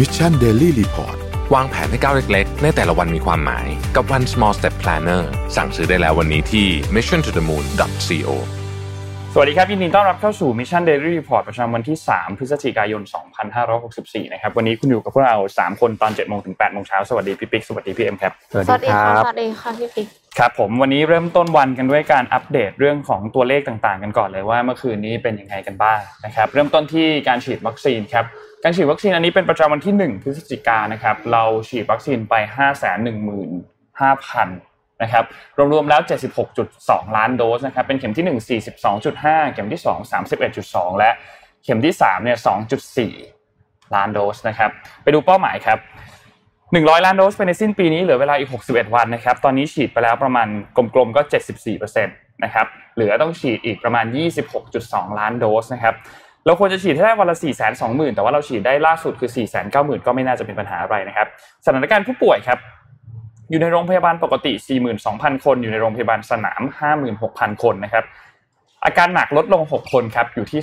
[0.00, 1.16] Mission Daily Report
[1.54, 3.66] วางแผนให้ก้าวเล็กๆ ในแต่ละวันมีความหมาย
[3.96, 5.22] กับ One Small Step Planner
[5.56, 7.64] สั่งซื้อได้แล้ววันนี้ที่ mission to the moon
[8.06, 8.28] co
[9.34, 13.02] สวัสดีครับ ยินดีต้อนรับเข้าสู่ Mission Daily Report ประจำวันที่ 3 พฤศจิกายน
[13.66, 20.06] 2564 นะครับ วันนี้คุณอยู่กับพวกเรา 3 คนตอน7โมงถึง8โมงเช้า สวัสดีพี่ปิ๊ก สวัสดีพี่เอ็มครับ สวัสดีครับ สวัสดีค่ะพี่ปิ๊ก
[20.38, 28.26] ครับผม วันนี้เริ่มต้นวันกันด้วยการอัปเดตเรื่องของตัวเลขต่างๆ กันก่อนเลยว่าเมื่อคืนนี้เป็นยังไงกันบ้างนะครับ เริ่มต้นที่การฉีดวัคซีนครับ
[28.64, 32.66] การฉีดวัคซีนอันนี้เป็นประจำวันที่ 1 พฤศจิกายนนะครับ เราฉีดวัคซีนไป 5 1 5
[33.04, 33.06] 0
[34.00, 35.24] 0 0นะครับ
[35.72, 36.00] รวมๆแล้ว
[36.58, 38.24] 76.2 ล้านโดสนะครับ เป็นเข็มที่
[38.58, 38.60] 1
[38.90, 40.12] 42.5 เข็มที่ 2
[40.52, 41.10] 31.2 และ
[41.64, 42.38] เข็มที่3เนี่ย
[43.16, 44.70] 2.4 ล้านโดสนะครับ
[45.02, 45.78] ไปดูเป้าหมายครับ
[46.42, 51.22] 100 ล้านโดสไปในสิ้นปีนี้เหลือเวลาอีก 61 วันนะครับ ตอนนี้ฉีดไปแล้วประมาณกลมๆก็
[51.62, 54.04] 74%นะครับ เหลือต้องฉีดอีกประมาณ
[54.62, 55.94] 26.2 ล้านโดสนะครับ
[56.46, 61.26] เราควรจะฉีดให้ได้วันละ 4 2 0 0 0 0 แต่ว่าเราฉีดได้ล่าสุดคือ 4 9 0 0 0 0 ก็ไม่น่าจะเป็นปัญหาอะไรนะครับ
[61.64, 62.58] สถานการณ์ผู้ป่วยครับ
[63.50, 64.52] อยู่ในโรงพยาบาลปกติ
[64.98, 66.62] 42,000 คน อยู่ในโรงพยาบาลสนาม
[67.12, 68.04] 56,000 คนนะครับ
[68.84, 70.60] อาการหนักลดลง 6 คนครับ อยู่ที่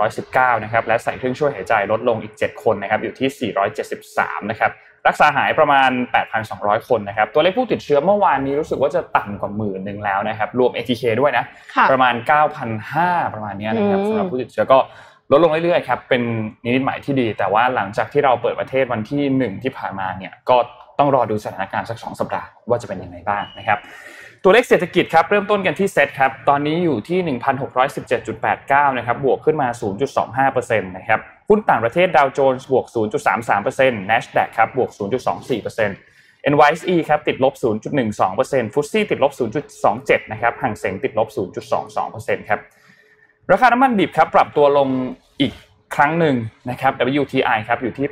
[0.00, 3.52] 2,219 นะครับ และใส่เครื่องช่วยหายใจลดลงอีก 7 คนนะครับ อยู่ที่
[3.96, 4.70] 473 นะครับ
[5.06, 5.90] รักษาหายประมาณ
[6.40, 11.44] 8,200 คนนะครับ ตัวเลขผู้ติดเชื้อเมื่อวานนี้รู้สึกว่าจะต่ำกว่าหมื่นหนึ่งแล้วนะครับ รวม ATK ด้วยนะ
[11.90, 12.14] ประมาณ
[12.94, 14.78] 9,500 ประมาณนี้นะครับสำหรับผู้ติดเชื้อก็
[15.30, 16.22] ลดลงเรื่อยๆครับเป็น
[16.64, 20.56] นิมิตหมายที่ดี แต่ว่าหลังจากที่เราเปิดประเทศวันที่ 1 ที่ผ่านมาเนี่ยก็
[20.98, 23.78] ต้องรอดูสถานการณ์สักสองสัปดาห์ว่าจะเป็นยังไงบ้างนะครับ
[24.42, 27.18] ตัวเลขเศรษฐกิจครับเริ่มต้นกันที่เซตครับตอนนี้อยู่ที่
[27.88, 29.68] 1,617.89 นะครับบวกขึ้นมา
[30.48, 32.86] 0.25%นะครับหุ้นต่างประเทศดาวโจนส์บวก
[33.48, 34.90] 0.33% NASDAQ ครับบวก
[35.70, 37.54] 0.24% NYSE ครับติดลบ
[38.14, 39.32] 0.12%ฟุตซี่ติดลบ
[39.82, 41.28] 0.27 นะครับห่างเสงติดลบ
[41.88, 42.60] 0.22%ครับ
[43.52, 44.88] ราคาน้ำมันดิบครับปรับตัวลง
[45.40, 45.52] อีก
[45.94, 46.36] ครั้งหนึ่ง
[46.70, 48.06] นะครับ WTI ครับอยู่ที่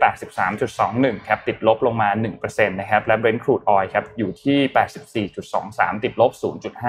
[0.61, 2.09] 83.21 ครับติดลบลงมา
[2.41, 6.31] 1%นะครับและ Brent crude oil ครับอยู่ที่ 84.23 ติดลบ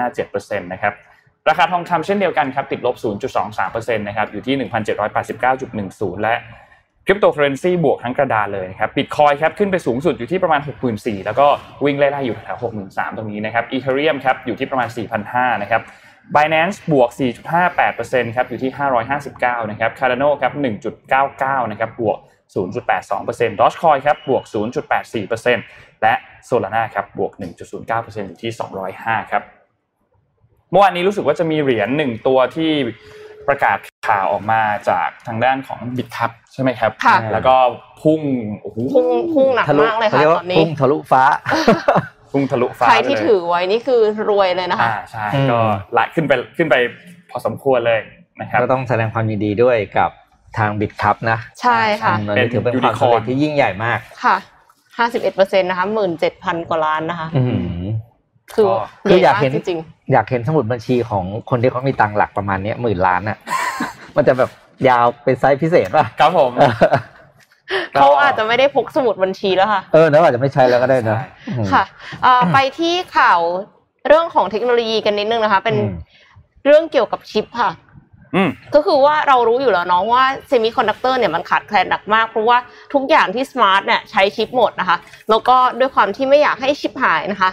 [0.02, 0.92] 0.57%นะครับ
[1.48, 2.96] ราคาทองคำเช่นเดียวกันครับติดลบ
[3.46, 4.68] 0.23%นะครับอยู่ที่
[5.40, 6.34] 1,789.10 และ
[7.06, 10.60] คริปโตเคอเรนซีบวกทั้งกระดานเลยครับบิตคอยครับขึ้นไปสูงสุดอยู่ที่ประมาณ
[10.92, 11.46] 64,000 แล้วก็
[11.84, 14.88] วิ่งไล่ๆอยู่แถว 63,000 ตรงนี้นะครับอีเทเรียมครับอยู่ที่ประมาณ
[15.24, 15.82] 4,500 นะครับ
[16.34, 17.10] Binance บวก
[17.72, 18.72] 4.58%ครับอยู่ที่
[19.20, 20.52] 559 นะครับ Cardano ครับ
[21.12, 22.18] 1.99 นะครับบวก
[22.54, 24.42] 0.82% Dogecoin ครับบวก
[25.02, 26.14] 0.84%และ
[26.48, 28.52] Solana ครับบวก 1.09%อยู่ที่
[28.92, 29.42] 205 ครับ
[30.70, 32.70] เมื่อวานนี้รู้สึกว่าจะมีเหรียญหนึ่งตัวที่
[33.48, 36.92] ประกาศข่าวออกมาจากทางด้านของบิตครับใช่ไหมครับ
[37.32, 37.56] แล้วก็
[38.02, 38.20] พุ่ง
[38.60, 41.24] โอ้โหพุ่งพุ่งหนักมากเลยค่ะตอนนี้พุ่งทะลุฟ้า
[42.30, 45.58] พุ่งทะลุฟ้าใครที่ถือไว้นี่คือรวยเลยนะคะอ่าใช่ก็
[45.94, 46.74] หลายขึ้นไปขึ้นไป
[47.30, 48.00] พอสมควรเลย
[48.40, 50.10] นะครับก็ต้องแสดงความยินดีด้วยกับ
[50.58, 54.36] ทางบิตคัพนะ ใช่ค่ะเป็นถือเป็นความสำเร็จที่ยิ่งใหญ่มากค่ะ
[54.98, 57.28] ห้าสิบเอ็ดเปอร์เซ็นต์นะคะหมื่นเจ็ดพันกว่าล้านนะคะ
[58.54, 58.66] คือ
[59.08, 59.78] คืออยากเห็นจริง
[60.12, 63.38] อยากเห็นสมุดบัญชีของคนที่เขามีตังหลักประมาณนี้หมื่นล้านอะ
[64.16, 64.50] มันจะแบบ
[64.88, 66.50] ยาวเป็นไซส์พิเศษป่ะครับผม
[67.94, 71.18] เขาอาจจะไม่ได้พกสมุดบัญชีแล้วค่ะ เออแล้วอาจจะไม่ใช้แล้วก็ได้นะ
[71.72, 71.84] ค่ะ
[72.52, 73.40] ไปที่ข่าว
[74.08, 75.76] เรื่องของเทคโนโลยีกันนิดนึงนะคะ เป็น
[76.64, 77.70] เรื่องเกี่ยวกับชิปค่ะ
[78.74, 82.58] ก็คือว่าเรารู้อยู่แล้วเนาะว่าเซมิคอนดักเตอร์เนี่ยมันขาดแคลนหนักมาก เพราะว่า
[82.94, 84.96] ทุกอย่างที่ smart เนี่ยใช้ชิปหมดนะคะ
[85.30, 87.50] แล้วก็ด้วยความที่ไม่อยากให้ชิปหายนะคะ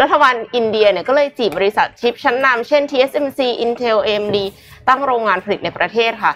[0.00, 4.36] รัฐบาลอินเดียเนี่ยก็เลยจีบบริษัทชิปชั้นนำเช่น TSMC Intel AMD
[4.88, 6.32] ตั้งโรงงานผลิตในประเทศค่ะ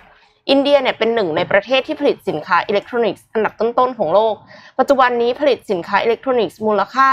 [0.51, 4.35] อินเดียเนี่ยเป็นหนึ่งในประเทศที่ผลิตสินค้าอิเล็กทรอนิกส์อันดับต้นๆของโลก
[4.79, 7.07] ปัจจุบันนี้ผลิตสินค้าอิเล็กทรอนิกส์มูลค่า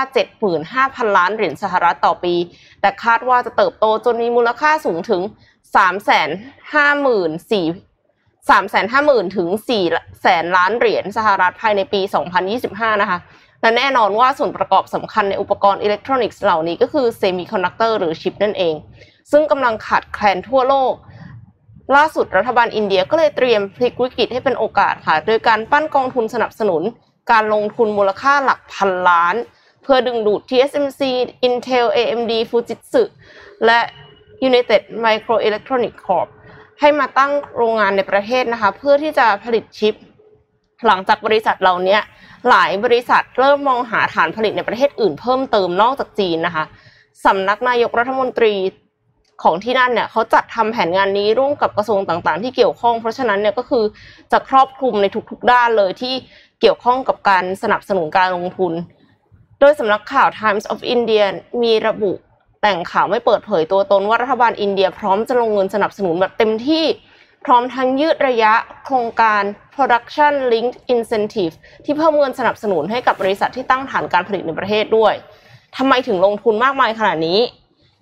[0.55, 2.35] 75,000 ล้านเหรียญสหรัฐต่อปี
[2.81, 5.21] แต่คาดว่าจะเติบโตจนมีมูลค่าสูงถึง
[5.77, 5.79] 354
[8.49, 9.47] 350,000 ถึง
[9.85, 12.01] 4 แสนล้านเหรียญสหรัฐภายในปี
[12.51, 13.19] 2025 นะคะ
[13.61, 18.75] และแน่นอนว่าส่วนประกอบสำคัญในอุปกรณ์อิเล็กทรอนิกส์เหล่านี้ก็คือเซมิคอนดักเตอร์หรือชิปนั่นเอง
[19.31, 20.93] ซึ่งกำลังขาดแคลนทั่วโลก
[21.95, 26.81] ล่าสุดรัฐบาลอินเดียก็เลยเตรียมพลิกวิกฤตให้เป็นโอกาสค่ะ โดยการปั้นกองทุนสนับสนุน
[27.31, 29.35] การลงทุนมูลค่าหลักพันล้าน
[29.83, 31.01] เพื่อดึงดูด TSMC
[31.47, 33.03] Intel AMD Fujitsu
[33.65, 33.79] และ
[34.47, 36.27] United Microelectronics Corp
[36.79, 39.95] ให้มาตั้งโรงงานในประเทศนะคะ เพื่อที่จะผลิตชิป
[40.87, 41.97] หลังจากบริษัทเหล่านี้
[42.49, 46.63] หลายบริษัทเริ่มมองหาฐานผลิตในประเทศอื่นเพิ่มเติมนอกจากจีนนะคะ
[47.25, 48.53] สำนักนายกรัฐมนตรี
[49.43, 53.83] ของที่นั่นเนี่ยเขาจัดทำแผนงานนี้ร่วมกับกระทรวงต่างๆ ที่เกี่ยวข้อง เพราะฉะนั้นเนี่ยก็คือ
[54.31, 56.13] จะครอบคลุมในทุกๆด้านเลยที่
[56.61, 58.73] เกี่ยวข้องกับการสนับสนุนการลงทุน
[59.59, 61.25] โดยสำนักข่าว Times of India
[61.63, 62.11] มีระบุ
[62.61, 66.85] แต่งข่าวไม่เปิดเผยตัวตนว่ารัฐบาลอินเดียพร้อมจะลงเงินสนับสนุนแบบเต็มที่
[67.45, 68.53] พร้อมทั้งยืดระยะ
[68.85, 69.43] โครงการ
[69.75, 71.55] production linked incentive
[71.85, 75.13] ที่เพิ่มเงินสนับสนุนให้กับบริษัทที่ตั้งฐานการผลิตในประเทศด้วย
[75.77, 77.39] ทำไมถึงลงทุนมากมายขนาดนี้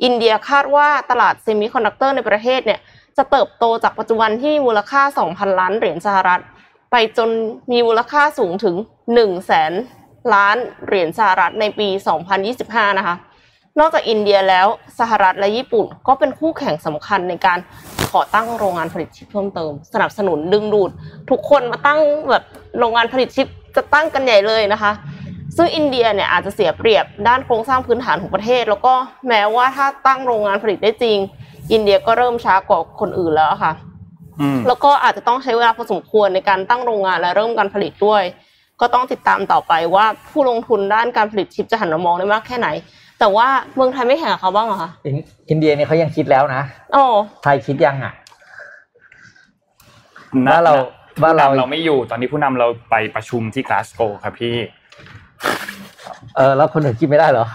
[0.04, 2.80] อินเดียคาดว่าตลาดเซมิคอนดักเตอร์ในประเทศเนี่ย
[3.18, 5.02] จะเติบโตจากปัจจุบันที่มูลค่า
[5.32, 6.42] 2,000 ล้านเหรียญสหรัฐ
[6.92, 7.30] ไปจน
[7.72, 8.76] มีมูลค่าสูงถึง
[9.12, 9.74] 1แสน
[10.34, 11.88] ล้านเหรียญสหรัฐในปี
[12.44, 13.16] 2025 นะคะ
[13.80, 14.68] นอกจากอินเดียแล้ว
[15.00, 17.60] สหรัฐและญี่ปุ่นก็เป็นคู่แข่งสำคัญในการ
[18.10, 20.92] ขอตั้งโรงงานผลิตชิปเพิ่มเติม สนับสนุนดึงดูด
[21.30, 22.00] ทุกคนมาตั้ง
[22.30, 22.44] แบบ
[22.80, 24.92] โรงงานผลิตชิปจะตั้งกันใหญ่เลยนะคะ
[25.58, 28.94] ซึ่งอินเดียเนี่ยอาจจะเสียเปรียบด้านโครงสร้างพื้นฐานของประเทศ แล้วก็
[29.28, 31.18] แม้ว่าถ้าตั้งโรงงานผลิตได้จริง
[31.72, 33.74] อินเดียก็เริ่มช้ากว่าคนอื่นแล้วค่ะ
[34.68, 38.24] แล้วก็อาจจะต้องใช้เวลาพอสมควรในการตั้งโรงงานและเริ่มการผลิตด้วย
[38.82, 42.68] ก็ต้องติดตามต่อไปว่าผู้ลงทุนด้านการผลิตชิปจะหันมามองได้มากแค่ไหน
[43.20, 44.90] แต่ว่าเมืองไทยไม่แข่งกับเขาบ้างเหรอคะ
[45.50, 46.64] อินเดียเนี่ยเขายังคิดแล้วนะ
[46.96, 47.06] อ๋อ
[47.44, 48.14] ไทยคิดยังอะ
[50.52, 50.74] ว่าเรา
[51.24, 54.56] ว่าเราเราไม่อยู่ตอนนี้ผู้นำเราไปประชุมที่กลาสโกครับพี่
[56.38, 57.46] เออแล้วคนอื่นคิดไม่ได้เหรอ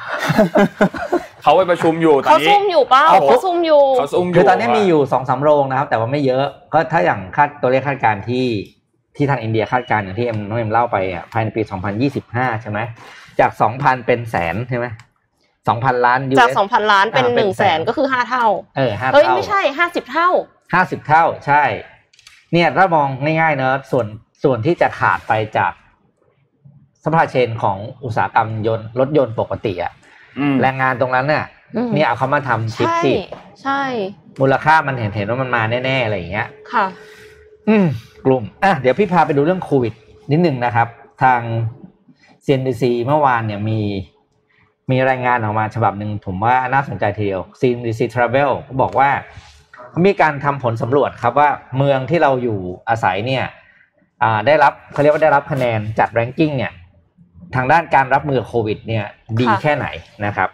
[1.43, 8.47] เขาไปประชุมอยู่ตอนนี้เขาซุ่มอยู่เปล่าเขาซุ่มอยู่ เขาซุ่มอยู่คือตอนนี้มีอยู่สองสาโรงนะครับ แต่ว่าไม่เยอะก็ถ้าอย่างคาดตัวเลขคาดการณ์ที่
[9.17, 12.79] ที่ทางอินเดียคาดการณ์อย่างที่เอ็มน้องเอ็มเล่าไปอะภายในปีสองพันยี่สิบห้าใช่ไหม
[13.41, 14.87] จากสองพันเป็นแสนใช่ไหม
[15.69, 20.29] สองพันล้านจากสองพันล้านเป็นหนึ่งแสนก็คือห้าเท่าเออห้าเอ้ยไม่ใช่ห้าสิบเท่า
[20.75, 21.63] ห้าสิบเท่าใช่
[22.53, 23.09] เนี่ยถ้ามอง
[23.41, 24.07] ง่ายๆเนอะส่วน
[24.45, 25.73] ส่วนที่จะขาดไปจาก
[27.05, 29.93] สปาเชนของอุตสาหกรรมยนต์รถยนต์ปกติอะ
[30.63, 31.45] แรงงานตรงนั้นเนี่ย
[31.95, 33.13] เนี่ยเอาเขามาทำชิปสิ
[33.63, 33.83] ใช่
[34.41, 36.87] มูลค่ามันเห็นเห็นว่ามันมาแน่ๆอะไรอย่างเงี้ยค่ะ
[37.69, 37.87] อืม
[38.27, 39.95] กลุ่มอะเดี๋ยวพี่พาไปดูเรื่องโควิด
[40.31, 40.89] นิดหนึ่งนะครับ
[41.23, 41.41] ทาง
[42.45, 43.81] CNBC เมื่อวานเนี่ยมี
[44.91, 48.51] มีรายงานออกมาฉบับหนึ่งผมว่าน่าสนใจทีเดียว CNBC Travel
[48.81, 49.11] บอกว่า
[49.91, 52.59] เขามีการทำผลสำรวจครับว่าเมืองที่เราอยู่
[52.89, 53.45] อาศัยเนี่ย
[54.47, 56.73] ได้รับเขาเรียกว่าได้รับคะแนนจัดแรงกิ้งเนี่ย
[57.55, 59.05] ทางด้านการรับมือโควิดเนี่ย
[59.41, 59.87] ดีแค่ไหน
[60.27, 60.51] นะครับ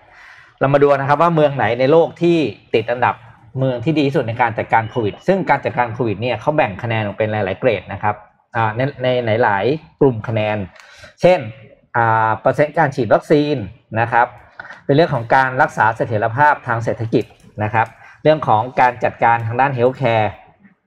[0.61, 2.37] เรามาดูนะครับว่าเมืองไหนในโลกที่
[2.75, 3.15] ติดอันดับ
[3.59, 8.15] เมืองที่ดีที่สุดในการจัดการโควิด ซึ่งการจัดการโควิดเนี่ยเขาแบ่งคะแนนออกเป็นหลาย ๆ เกรดนะครับ
[8.77, 9.65] ในในในหลาย
[10.01, 10.57] กลุ่มคะแนน
[11.21, 11.39] เช่น
[12.41, 13.57] เปอร์เซ็นต์การฉีดวัคซีน
[14.01, 14.27] นะครับ
[14.85, 17.25] เป็นเรื่องของการรักษาเสถียรภาพทางเศรษฐกิจ
[17.63, 17.87] นะครับ
[18.23, 20.33] เรื่องของการจัดการทางด้าน healthcare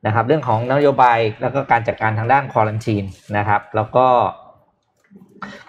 [0.05, 3.05] นะครับ เรื่องของนโยบายแล้วก็การจัดการทางด้าน quarantine
[3.37, 4.07] นะครับ แล้วก็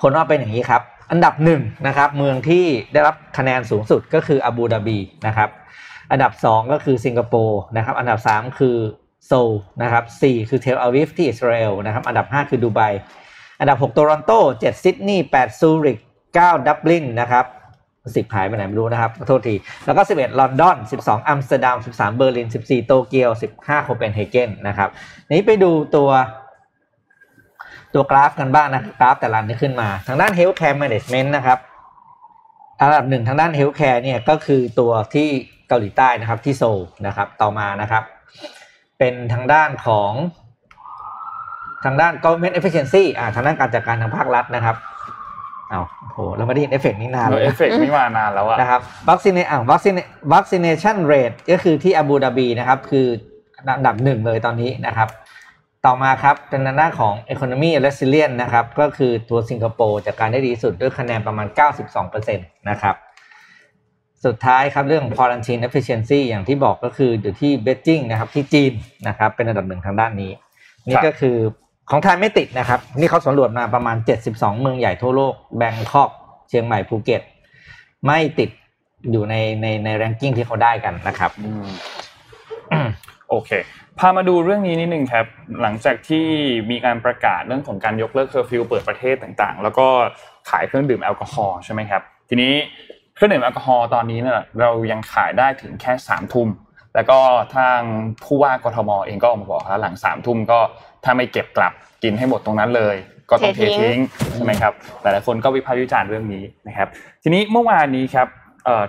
[0.01, 5.51] ผลออกเป็นอย่างนี้ครับ อันดับหนึ่งนะครับ เมืองที่ได้รับคะแนนสูงสุดก็คืออาบูดาบีนะครับ
[6.11, 8.77] อันดับสองก็คือสิงคโปร์นะครับ อันดับสามคือ
[9.27, 9.51] โซล
[9.83, 12.81] นะครับสี่คือเทลอาวิฟที่อิสราเอลนะครับ อันดับห้าคือดูไบ
[13.61, 15.99] อันดับหกโตรอนโตเจ็ดซิดนีย์แปดซูริก
[16.35, 17.45] เก้าดับลินนะครับ
[18.17, 19.55] สิบหายไปไหนไม่รู้นะครับขอโทษที
[19.87, 24.89] แล้วก็สิบเอ็ดลอนดอนสิบสองอัมสเตอร์ดัมสิบสามเบอร์ลินสิบสี่โตเกียวสิบห้าโคเปนเฮเกนนะครับ
[25.35, 26.11] นี้ไปดูตัว
[27.95, 31.59] ตัวกราฟกันบ้างนะกราฟแต่ละนี้ขึ้นมา ทางด้าน healthcare management นะครับ
[32.81, 35.29] อันดับหนึ่งทางด้าน healthcare เนี่ยก็คือตัวที่
[35.69, 38.03] เกาหลีใต้นะครับที่โซลนะครับต่อมานะครับ
[38.99, 40.13] เป็นทางด้านของ
[41.85, 44.77] ทางด้าน government efficiency อ่าทางด้านการจัดการทางภาครัฐนะครับ
[45.71, 45.83] เอา
[46.13, 49.95] โหเราไม่ได้เห็นเอฟเฟกต์นี้นานเลยเอฟเฟกต์ไม่มานานแล้วอะนะครับวัคซีนอ่าวัคซีน
[50.35, 53.07] vaccination rate ก็คือที่อาบูดาบีนะครับ คือ
[53.77, 55.09] อันดับหนึ่งเลยตอนนี้นะครับ
[55.87, 61.47] ต่อมาครับเป็นหน้าของ Economy Resilient นะครับ ก็คือตัวสิงคโปร์จากการได้ดีสุดด้วยคะแนนประมาณ
[62.09, 62.95] 92%นะครับ
[64.25, 68.73] สุดท้ายครับเรื่อง Quarantine Efficiency อย่างที่บอกก็คืออยู่ที่เบจิงนะครับที่จีน
[69.09, 70.33] นะครับเป็นอันดับหนึ่งทางด้านนี้
[70.89, 71.37] นี่ก็คือ
[71.91, 73.97] ของไทยไม่ติดนะครับ นี่เขาสำรวจมาประมาณ
[74.29, 76.11] 72 เมืองใหญ่ทั่วโลก Bangkok
[76.49, 77.23] เชียงใหม่ภูเก็ต
[78.07, 78.51] ไม่ติด
[79.11, 81.31] อยู่ในในใน ranking ที่เขาได้กันนะครับ
[83.29, 83.51] โอเค
[84.01, 85.27] พามาดูเรื่องนี้นิดนึงครับ
[85.63, 86.25] หลังจากที่
[86.71, 89.87] มีการประกาศเรื่องของการยกเลิกเคอร์ฟิวเปิดประเทศต่างๆ แล้วก็
[90.51, 92.53] ขายเครื่องดื่มแอลกอฮอล์ใช่ไหมครับ ทีนี้
[93.15, 96.49] เครื่องดื่มแอลกอฮอล์ตอนนี้เนี่ยเรายังขายได้ถึงแค่สามทุ่ม
[96.95, 97.19] แล้วก็
[97.57, 97.81] ทาง
[98.25, 100.59] ผู้ว่ากทมเองก็ออกมาบอกแล้วหลังสามทุ่มก็
[101.05, 102.97] ถ้าไม่เก็บกลับกินให้หมดตรงนั้นเลย
[103.31, 103.99] ก็ต้องเททิ้ง
[104.35, 106.89] ใช่ไหมครับหลายๆคนก็วิพากษ์วิจารณ์เรื่องนี้นะครับ
[107.23, 108.29] ทีนี้เมื่อวานนี้ครับ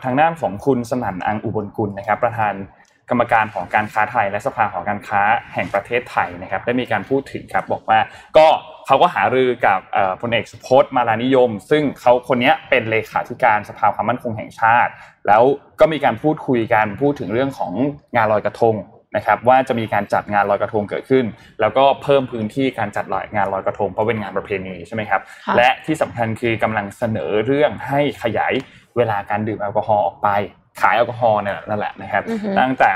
[0.04, 2.54] ทางด้านของคุณสนั่นอังอุบลกุลนะครับ ประธาน
[3.12, 5.22] กรรมการของการค้าไทย และสภาของการค้า
[5.54, 8.00] แห่งประเทศไทยนะครับได้มีการพูดถึงครับบอกว่า
[8.38, 8.48] ก็
[8.88, 9.80] เขาก็หารือกับ
[10.22, 14.92] พลเอกสุพจน์มาลานิยม ซึ่งเขาคนนี้เป็นเลขาธิการสภาความมั่นคงแห่งชาติ
[15.28, 15.44] แล้ว
[15.80, 17.74] ก็มีการพูดคุยกันพูดถึงเรื่องของ
[18.16, 18.76] งานลอยกระทง
[19.16, 21.26] นะครับว่าจะมีการจัดงานลอยกระทงเกิดขึ้น
[21.62, 25.22] แล้วก็เพิ่มพื้นที่การจัดลอยงานลอยกระทงเพราะเป็นงานประเพณีใช่ไหมครับ
[25.58, 28.54] และที่สำคัญคือกำลังเสนอเรื่องให้ขยาย
[28.98, 30.30] เวลาการดื่มแอลกอฮอล์ออกไป
[30.82, 32.24] ขายแอลกอฮอล์เนี่ยนั่นแหละนะครับ
[32.60, 32.92] ตั้งแต่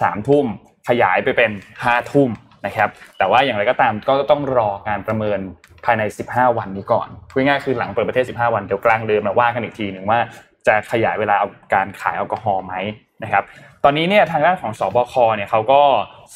[0.00, 0.46] สามทุ่ม
[0.88, 1.50] ขยายไปเป็น
[1.84, 2.30] ห้าทุ่ม
[2.66, 2.88] นะครับ
[3.18, 5.38] แต่ว่าอย่างไรก็ตามก็ต้องรอการประเมิน
[5.84, 10.18] ภายใน 15 วันนี้ก่อนพูดง่ายๆคือหลังเปิดประเทศ 15 วันเดี๋ยวกลางเดือนมาว่ากันอีกทีหนึ่งว่า
[10.66, 12.74] จะขยายเวลาเอาการขายแอลกอฮอล์ไหม
[13.22, 13.44] นะครับ
[13.86, 15.82] ตอนนี้เนี่ยทางด้านของสบคเนี่ยเขาก็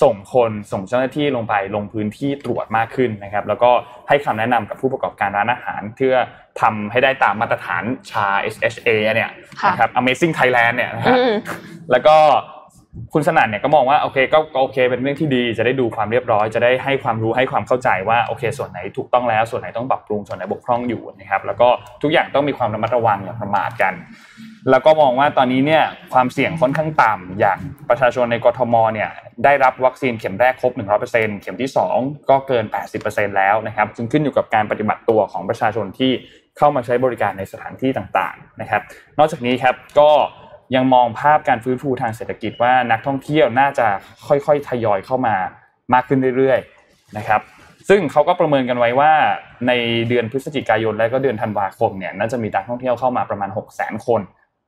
[0.02, 3.70] ส่งคนส่งเจ้าหน้าที่ลงไปลงพื้นที่ตรวจมากขึ้นนะครับ แล้วก็
[4.08, 6.14] ให้คำแนะนำกับผู้ประกอบการร้านอาหาร เพื่อ
[6.60, 11.34] ทำให้ได้ตามมาตรฐานชา SHA เนี่ยค่ะนะครับ Amazing Thailand เนี่ยนะฮะอืม
[11.90, 12.16] แล้วก็
[13.12, 21.68] คุณสนั่นเนี่ยก็มองว่าโอเคก็ก็โอเค เป็นเรื่องที่ดี จะได้ดูความเรียบร้อย จะได้ให้ความรู้ให้ความเข้าใจว่าโอเค ส่วนไหนถูกต้องแล้ว ส่วนไหนต้องปรับปรุงส่วนไหนบกพร่องอยู่นะครับ แล้วก็
[22.02, 23.94] ทุกอย่างต้องมีความระมัดระวังอย่าประมาทกัน
[24.70, 27.58] แล้วก็มองว่าตอนนี้เนี่ยความเสี่ยงค่อนข้างต่ำอย่าง
[27.88, 29.10] ประชาชนในกทมเนี่ย
[29.44, 30.72] ได้รับวัคซีนเข็มแรกครบ
[31.08, 32.64] 100%เข็มที่ 2 ก็เกิน
[33.00, 36.12] 80%แล้วนะครับจึงขึ้นอยู่กับการปฏิบัติตัวของประชาชนที่
[36.58, 38.82] เข้ามาใช้บริการในสถานที่ต่างๆนะครับ
[39.18, 40.10] นอกจากนี้ครับก็
[40.75, 43.87] ยังมองภาพการฟื้นฟูทางเศรษฐกิจว่านักท่องเที่ยวน่าจะ
[44.26, 45.37] ค่อยๆทยอยเข้ามา
[45.94, 47.40] มากขึ้นเรื่อยๆนะครับ
[47.88, 49.12] ซึ่งเขาก็ประเมินกันไว้ว่า
[49.66, 49.72] ใน
[50.08, 54.20] เดือนพฤศจิกายนและก็เดือนธันวาคมเนี่ยน่าจะมีนักท่องเที่ยวเข้ามาประมาณ 6 0 0 0 0 0 คน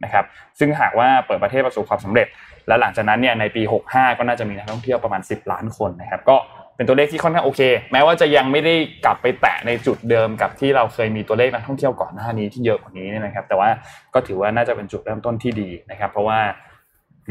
[0.04, 0.24] นะครับ
[0.58, 2.26] ซึ่งหากว่าเปิดประเทศประสบความสำเร็จ
[2.68, 6.36] และหลังจากนั้นเนี่ยในปี 65 ก็น่าจะมีนักท่องเที่ยวประมาณ 10 ล้านคนนะครับก็
[6.76, 7.60] เป็นตัวเลขที่ค่อนข้างโอเค
[7.92, 13.68] แม้ว่าจะยังไม่ได้กลับไปแตะในจุดเดิมกับที่เราเคยมีตัวเลขนักท่องเที่ยวก่อนหน้านี้ที่เยอะกว่านี้เนี่ยนะครับ แต่ว่า
[14.14, 16.38] ก็ถือว่าน่าจะเป็นจุดเริ่มต้นที่ดีนะครับ เพราะว่า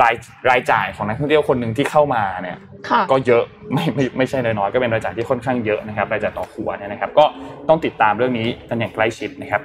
[0.01, 0.15] ราย
[0.49, 2.57] รายจ่ายของนักท่องเที่ยวคนหนึ่งที่เข้ามาเนี่ย
[2.89, 7.25] ค่ะก็เยอะไม่ไม่ไม่ใช่น้อยๆก็เป็นรายจ่ายที่ค่อนข้างเยอะนะครับรายจ่ายต่อหัวเนี่ยนะครับ ก็
[7.69, 9.61] ต้องติดตามเรื่องนี้กันอย่างใกล้ชิดนะครับ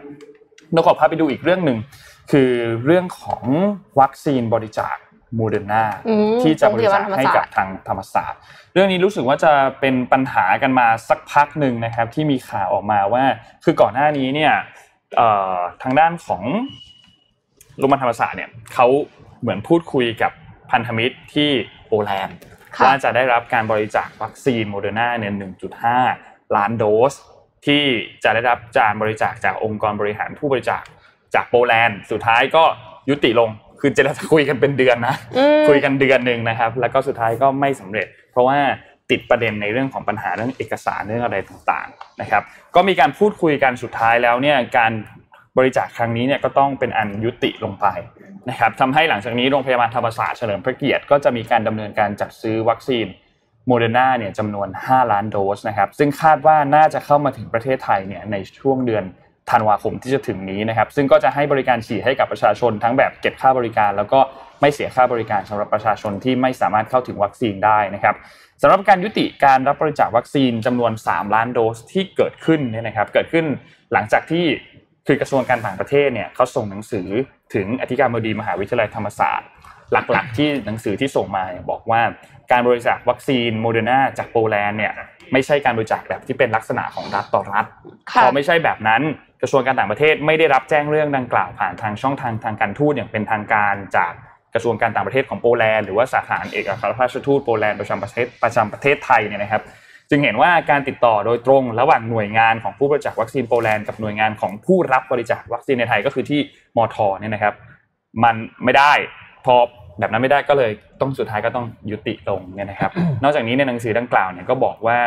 [0.73, 1.79] เราขอพาไปดูอีกเรื่องหนึ่ง
[2.31, 2.53] คือ
[2.85, 3.43] เรื่องของ
[4.01, 4.97] วัคซีนบริจาค
[5.37, 8.41] โมเดอร์นาอืมที่จะบริจาคให้โรงพยาบาลธรรมศาสตร์กับทางธรรมศาสตร์
[8.73, 13.25] เรื่องนี้รู้สึกว่าจะเป็นปัญหากันมาสักพักหนึ่งนะครับ ที่มีข่าวออกมาว่า
[13.65, 14.53] คือก่อนหน้านี้เนี่ย
[15.17, 16.43] เอ่อทางด้านของ
[17.79, 18.87] โรงพยาบาลธรรมศาสตร์เนี่ยเขา
[19.41, 20.33] เหมือนพูดคุยกับ
[20.71, 21.51] พันธมิตรที่
[21.87, 22.37] โปแลนด์
[22.77, 25.33] ค่ะว่าจะได้รับการบริจาควัคซีนโมเดอร์นาเนี่ย
[25.95, 27.15] 1.5 ล้านโดส
[27.67, 27.85] ที่
[28.25, 30.83] จะได้รับการบริจาคจากองค์กรบริหารผู้บริจาค
[31.35, 32.65] จากโปแลนด์สุดท้ายก็
[33.11, 33.51] ยุติลง
[33.81, 38.59] คือเจรจาคุยกันเป็นเดือนนะอืมคุยกันเดือนหนึ่งนะครับ แล้วก็สุดท้ายก็ไม่สำเร็จ เพราะว่า
[39.11, 42.43] ติดประเด็นในเรื่องของปัญหาเรื่องเอกสารเรื่องอะไรต่างๆนะครับ
[42.75, 44.93] ก็มีการพูดคุยกันสุดท้ายแล้วเนี่ยการ
[45.59, 47.87] บริจาคครั้งนี้เนี่ยก็ต้องเป็นอันยุติลงไป
[48.51, 53.07] นะครับทำให้หลังจากนี้โรงพยาบาลธรรมศาสตร์เฉลิมพระเกียรติก็จะมีการดำเนินการจัดซื้อวัคซีน
[53.67, 59.05] โมเดอร์นาเนี่ยจำนวน 5 ล้านโดสนะครับซึ่งคาดว่าน่าจะเข้ามาถึงประเทศไทยเนี่ยในช่วงเดือน
[59.51, 64.21] ธันวาคมที่จะถึงนี้นะครับ ซึ่งก็จะให้บริการฉีดให้กับประชาชนทั้งแบบเก็บค่าบริการ แล้วก็
[64.61, 68.15] ไม่เสียค่าบริการสำหรับประชาชนที่ไม่สามารถเข้าถึงวัคซีนได้นะครับ
[68.63, 73.47] สำหรับการยุติการรับบริจาควัคซีนจำนวน 3 ล้านโดสที่เกิดขึ้นเนี่ยนะครับ เกิดขึ้น
[73.93, 74.45] หลังจากที่
[75.07, 77.09] คือกระทรวงการต่างประเทศเนี่ยเขาส่งหนังสือ
[77.55, 79.49] ถึงอธิการบดีมหาวิทยาลัยธรรมศาสตร์
[79.93, 82.01] หลักๆ ที่หนังสือที่ส่งมาเนี่ยบอกว่า
[82.53, 84.93] การบริจาควัคซีนโมเดอร์นาจากโปแลนด์เนี่ย
[85.33, 87.67] ไม่ใช่การบริจาคแบบที่เป็นลักษณะของรัฐต่อรัฐ
[88.13, 89.03] ค่ะพอไม่ใช่แบบนั้น
[89.34, 94.13] ก ระทรวงการต่างประเทศไม่ได้รับแจ้งเรื่องดังกล่าวผ่านทางช่องทางทางการทูตอย่างเป็นทางการจาก
[94.55, 99.63] กระทรวงการต่างประเทศของโปแลนด์หรือว่าสถานเอกอัครราชทูตโปแลนด์ประจำประเทศประจำประเทศไทยเนี่ยนะครับ
[100.11, 106.41] จึงเห็นว่าการติดต่อโดยตรงระหว่างหน่วยงานของผู้บริจาควัคซีนโปแลนด์กับหน่วยงานของผู้รับบริจาควัคซีนในไทยก็คือที่
[106.77, 107.55] มธ.เนี่ยนะครับ
[108.25, 108.35] มัน
[108.65, 108.93] ไม่ได้
[109.45, 109.55] พอ
[109.99, 112.91] แบบนั้นไม่ได้ก็เลยต้องสุดท้ายก็ต้องยุติลงเนี่ยนะครับ
[113.23, 114.99] นอกจากนี้ในหนังสือดังกล่าวเนี่ยก็บอกว่า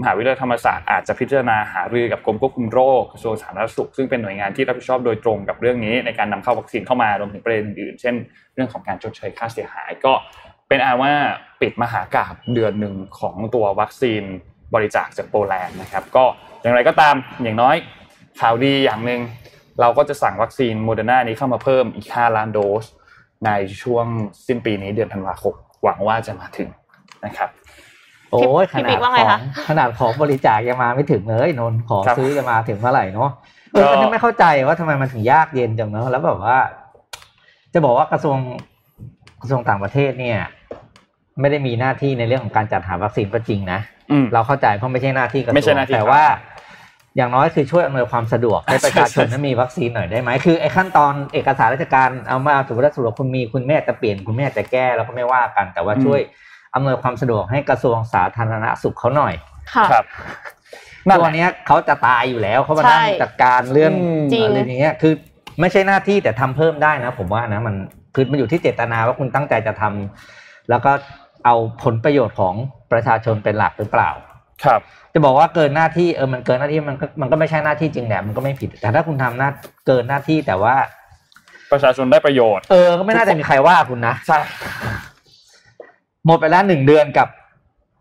[0.00, 8.14] มหาวิทยาลัยธรรมศาสตร์อาจจะพิจารณาหารือกับกรมควบคุมโรคกระทรวงสาธารณสุขซึ่งเป็นหน่วยงานที่รับผิดชอบโดยตรงกับเรื่องนี้ในการนำเข้าวัคซีนเข้ามารวมถึงประเด็นอื่นเช่น
[8.54, 10.12] เรื่องของการชดเชยค่าเสียหายก็
[10.68, 11.12] เป็นอาว่า
[11.60, 14.22] ปิดมหากาพย์เดือนหนึ่งของตัววัคซีน
[14.74, 16.24] บริจาคจากโปแลนด์นะครับ ก็
[16.62, 17.76] อย่างไรก็ตามอย่างน้อย
[18.40, 19.20] ข่าวดีอย่างหนึ่ง
[19.80, 22.84] เราก็จะสั่งวัคซีนโมเดอร์นานี้เข้ามาเพิ่มอีก 5 ล้านโดส
[23.46, 23.50] ใน
[23.82, 24.06] ช่วง
[24.46, 26.68] สิ้นปีนี้เดือนธันวาคมหวังว่าจะมาถึง
[27.26, 27.48] นะครับ
[28.36, 29.38] โอ้ยขพี่นาปิ๊ดกว่าขไงองคะ
[29.68, 33.30] ขนาดของบริจาคยังมาไม่ถึงเลยนนท์ขอครับซื้อจะมาถึงเมื่อไหร่เนาะ
[33.72, 36.58] เออก็ก็ไม่เข้าใจว่าทำไมมันถึงยากเย็นจังเนาะแล้วแบบว่า
[37.74, 38.36] จะบอกว่ากระทรวง
[39.40, 40.38] กระทรวงต่างประเทศเนี่ย
[41.40, 46.24] ไม่ได้มีหน้าที่ในเรื่องของการจัดหาวัคซีนก็จริงนะอืมเราเข้าใจเพราะไม่ใช่หน้าที่กระทรวงไม่ใช่หน้าที่แต่ว่า
[47.16, 56.20] อย่างน้อยคือช่วยอำนวยความสะดวกให้ประชาชนใช่ใช่นั้นมีวัคซีนหน่อยได้ไหมคือไอ้ขั้นตอนเอกสารราชการเอามาสมมติว่าสมมติว่าคุณมีคุณแม่จะเปลี่ยนคุณแม่จะแก้เราก็ไม่ว่ากันแต่ว่าช่วย
[56.76, 59.34] อำนวยความสะดวกให้กระทรวงสาธารณสุขเขาหน่อย
[59.74, 60.04] ค่ะครับ
[61.08, 65.12] นั่นแหตัวละเนี้ยเขาจะตายอยู่แล้วเขามานั่งใช่จัดการเรื่องอืมจริงอะไรอย่างเงี้ยคือ
[65.60, 67.74] ไม่ใช่หน้าที่แต่ทำเพิ่มได้นะ ผมว่านะมัน
[68.14, 70.92] คือมันอยู่ที่เจตนาว่าคุณตั้งใจจะทำแล้วก็
[71.44, 72.54] เอาผลประโยชน์ของ
[72.92, 74.10] ประชาชนเป็นหลักหรือเปล่า
[74.64, 74.80] ครับ
[75.12, 79.50] จะบอกว่าเกินหน้าที่เออมันเกินหน้าที่มันก็มันก็ไม่ใช่หน้าที่จริงแหละมันก็ไม่ผิด แต่ถ้าคุณทำหน้า
[79.86, 80.74] เกินหน้าที่แต่ว่า
[81.72, 84.38] ประชาชนได้ประโยชน์ เออก็ไม่น่าจะมีใครว่าคุณนะใช่
[86.26, 87.28] หมดไปแล้วหนึ่งเดือนกับ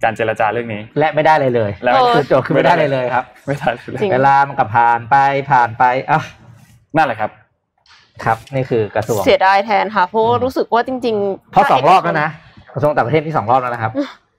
[0.03, 5.15] การเจรจาเรื่องนี้ และไม่ได้เลยเลยแล้วเออคือโจทย์คือไม่ได้เลยเลยครับ ไม่ทันเลยจริงเวลามันก็ผ่านไป
[5.51, 6.22] ผ่านไปอะ
[6.98, 7.32] นั่นแหละครับ
[8.25, 12.29] ครับนี่คือกระทรวงเสียดายแทนค่ะเพราะว่ารู้สึกว่าจริงๆเพราะสองรอบแล้วนะ
[12.74, 13.91] กระทรวงต่างประเทศที่สองรอบแล้วนะครับ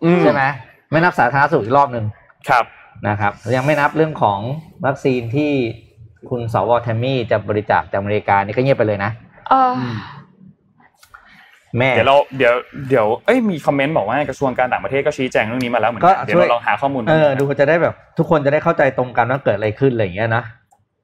[0.04, 0.42] อืมใช่ไหม
[0.90, 2.04] ไม่นับสาธารณสุขอีกรอบหนึ่ง
[2.48, 2.64] ครับ
[3.08, 4.38] นะครับ ยังไม่นับเรื่องของ
[4.86, 5.52] วัคซีนที่
[6.30, 9.10] คุณสวแทมมี่จะบริจาคจากอเมริกานี่ก็เงียบไปเลยนะ
[9.48, 9.82] เอออ
[11.78, 12.54] แม่เดี๋ยวเราเดี๋ยว
[12.88, 20.42] เดี๋ยวเอ้ยมีคอมเมนต์บอกว่ากระทรวงการต่างประเทศก็ชี้แจงเรื่องนี้มาแล้วเหมือนก็กันเดี๋ยวช่วยเราลองหาข้อมูลเออกันดูจะได้แบบ ทุกคนจะได้เข้าใจตรงกันว่าเกิดอะไรขึ้นอะไรอย่างเงี้ยนะ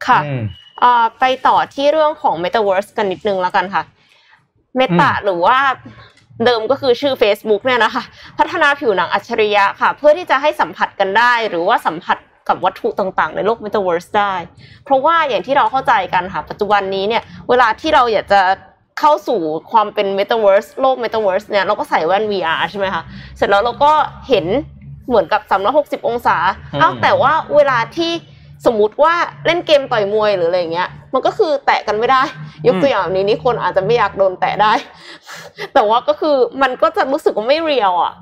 [0.06, 0.42] ค่ะอืม
[0.80, 3.82] เอ่อไปต่อที่เรื่องของ Metaverse กันนิดนึงแล้วกันค่ะ
[4.80, 5.58] Meta อืมหรือว่า
[6.44, 8.02] เดิมก็คือชื่อ Facebook เนี่ยนะคะ
[8.38, 14.34] พัฒนาผิวหนังอัจฉริยะค่ะ เพื่อที่จะให้สัมผัสกันได้ หรือว่าสัมผัสกับวัตถุต่างๆ ในโลก Metaverse ได้
[14.84, 18.40] เพราะว่าอย่างที่เราเข้าใจกันค่ะ ปัจจุบันนี้เนี่ย เวลาที่เราอยากจะ
[19.02, 19.40] เข้าสู่
[19.72, 23.02] ความเป็น Metaverse โลก Metaverse เนี่ยเราก็ใส่แว่น VR ใช่ไหมคะ
[23.36, 23.92] เสร็จแล้วเราก็
[24.28, 24.46] เห็น
[25.08, 25.40] เหมือนกับ
[25.74, 26.36] 360 องศา
[26.72, 28.12] อืมอ้าวแต่ว่าเวลาที่
[28.66, 29.14] สมมุติว่า
[29.46, 32.22] เล่นเกมต่อยมวยหรืออะไรอย่างเงี้ย มันก็คือแตะกันไม่ได้
[32.66, 34.72] ยกตัวอย่างแบบนี้นี่คนอาจจะไม่อยากโดนแตะได้
[35.74, 38.14] แต่ว่าก็คือมันก็จะรู้สึกว่าไม่เรียวอะ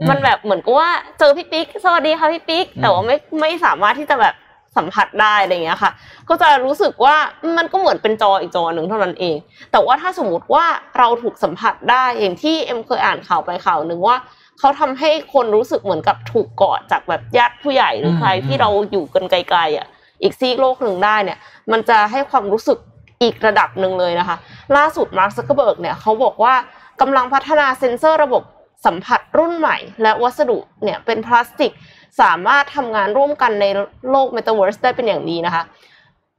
[0.00, 4.34] อืมมันแบบเหมือนกับว่าเจอพี่ปิ๊กสวัสดีค่ะพี่ปิ๊กอืมแต่ว่าไม่ไม่สามารถที่จะแบบ
[4.76, 5.92] สัมผัสได้อะไรเงี้ยค่ะ
[6.28, 7.16] ก็จะรู้สึกว่า
[7.56, 9.36] มันก็เหมือนเป็นจออีกจอหนึ่งเท่านั้นเอง
[9.72, 10.64] แต่ว่าถ้าสมมติว่า
[10.98, 14.16] เราถูกสัมผัสได้อย่างที่เอ็มเคยอ่านข่าวไปข่าวหนึ่งว่า
[14.58, 19.86] เขาทำให้คนรู้สึกเหมือนกับถูกกอดจากแบบญาติผู้ใหญ่หรือใครที่เราอยู่กันไกลๆอะ
[20.22, 21.38] อีกซีกโลกหนึ่งได้เนี่ย
[21.72, 22.78] มันจะให้ความรู้สึก
[23.22, 24.36] อีกระดับหนึ่งเลยนะคะ
[24.76, 26.54] ล่าสุดมาร์คซักเคอร์เบิร์กเนี่ยเขาบอกว่า
[27.00, 28.42] กำลังพัฒนาเซ็นเซอร์ระบบ
[28.86, 31.72] สัมผัสรุ่นใหม่ และวัสดุเนี่ยเป็นพลาสติก
[32.20, 33.66] สามารถทำงานร่วมกันใน
[34.10, 35.62] โลก Metaverse ได้เป็นอย่างดีนะคะ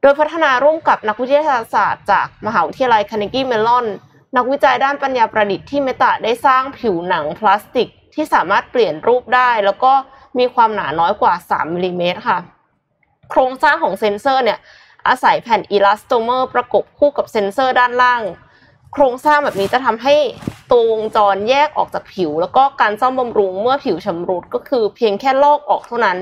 [0.02, 3.86] โดยพัฒนาร่วมกับนักวิทยาศาสตร์จากมหาวิทยาลัยคาร์เนกี้เมลอน
[4.36, 9.94] นักวิจัยด้านปัญญาประดิษฐ์ที่เมตาได้สร้างผิวหนังพลาสติก ที่สามารถเปลี่ยนรูปได้ แล้วก็
[10.38, 12.40] มีความหนาน้อยกว่า 3มิลลิเมตรค่ะ
[13.30, 14.60] โครงสร้างของเซนเซอร์เนี่ย
[15.08, 18.22] อาศัยแผ่น elastomer ประกบคู่กับเซ็นเซอร์ด้านล่าง
[18.94, 20.16] โครงสร้างแบบนี้จะทำให้
[20.72, 26.18] ตัววงจรแยกออกจากผิว แล้วก็การซ่อมบำรุงเมื่อผิวชำรุดก็คือเพียงแค่ลอกออกเท่านั้น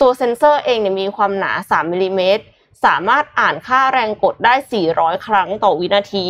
[0.00, 2.44] ตัวเซ็นเซอร์เองเนี่ยมีความหนา 3มิลลิเมตร
[2.84, 4.54] สามารถอ่านค่าแรงกดได้
[4.90, 6.26] 400 ครั้งต่อวินาที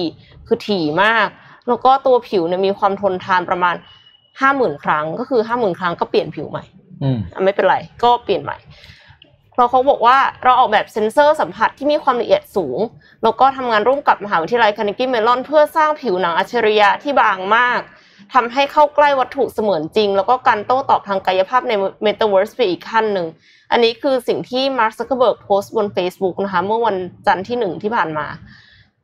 [0.46, 1.29] คือถี่มาก
[1.68, 3.74] แล้วก็ตัวผิวเนี่ยมีความทนทานประมาณ
[4.29, 6.64] 50,000 ครั้ง ก็คือ 50,000 ครั้งก็เปลี่ยนผิวใหม่
[7.03, 8.57] อืมอะไม่เป็นไร ก็เปลี่ยนใหม่
[8.98, 8.98] เพ
[9.59, 12.79] ราะเขาบอกว่าเราออกแบบเซ็นเซอร์สัมผัสที่มีความละเอียดสูง
[13.23, 17.81] แล้วก็ทำงานร่วมกับมหาวิทยาลัยคาร์เนกีเมลอนเพื่อสร้างผิวหนังอัจฉริยะที่บางมาก
[18.35, 21.73] ทำให้เข้าใกล้วัตถุเสมือนจริง แล้วก็การโต้ตอบทางกายภาพใน
[22.07, 23.27] Metaverse ไปอีกขั้นหนึ่ง
[23.71, 28.27] อันนี้คือสิ่งที่มาร์คซักเคอร์เบิร์กโพสต์บน Facebook นะคะเมื่อวันจันทร์ที่หนึ่งที่ผ่านมา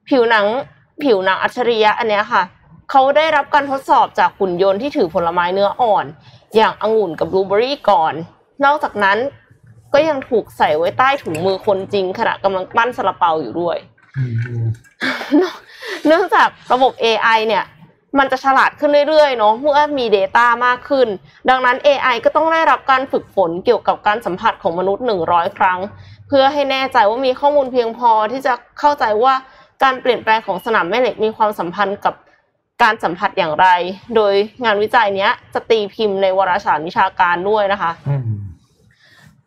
[0.09, 0.47] ผิวหนัง
[1.03, 2.43] ผิวหนังอัจฉริยะอันนี้ค่ะ
[2.91, 6.05] เขาได้รับการทดสอบจากหุ่นยนต์ที่ถือผลไม้เนื้ออ่อน
[6.57, 8.15] อย่างองุ่นกับบลูเบอรี่ก่อน
[8.65, 9.19] นอกจากนั้น
[9.95, 13.77] ก็ยังถูกใส่ไว้ใต้ถุงมือคนจริงขณะกำลังปั้นซาลาเปาอยู่ด้วย
[16.07, 17.65] เนื่องจากระบบ AI เนี่ย
[18.19, 21.09] มันจะฉลาดขึ้นเรื่อยๆเนาะเมื่อมี Data มากขึ้น
[21.49, 25.79] ดังนั้น AI ก็ต้องได้รับการฝึกฝนเกี่ยวกับการสัมผัสของมนุษย์ 100 ครั้ง
[26.29, 29.35] เพื่อให้แน่ใจว่ามีข้อมูลเพียงพอที่จะเข้าใจว่า
[29.83, 32.15] การเปลี่ยนแปลงของสนามแม่เหล็กมีความสัมพันธ์กับ
[32.83, 33.67] การสัมผัสอย่างไร
[34.17, 38.23] โดยงานวิจัยเนี้ยจะตีพิมพ์ในวารสารวิชาการด้วยนะคะอืม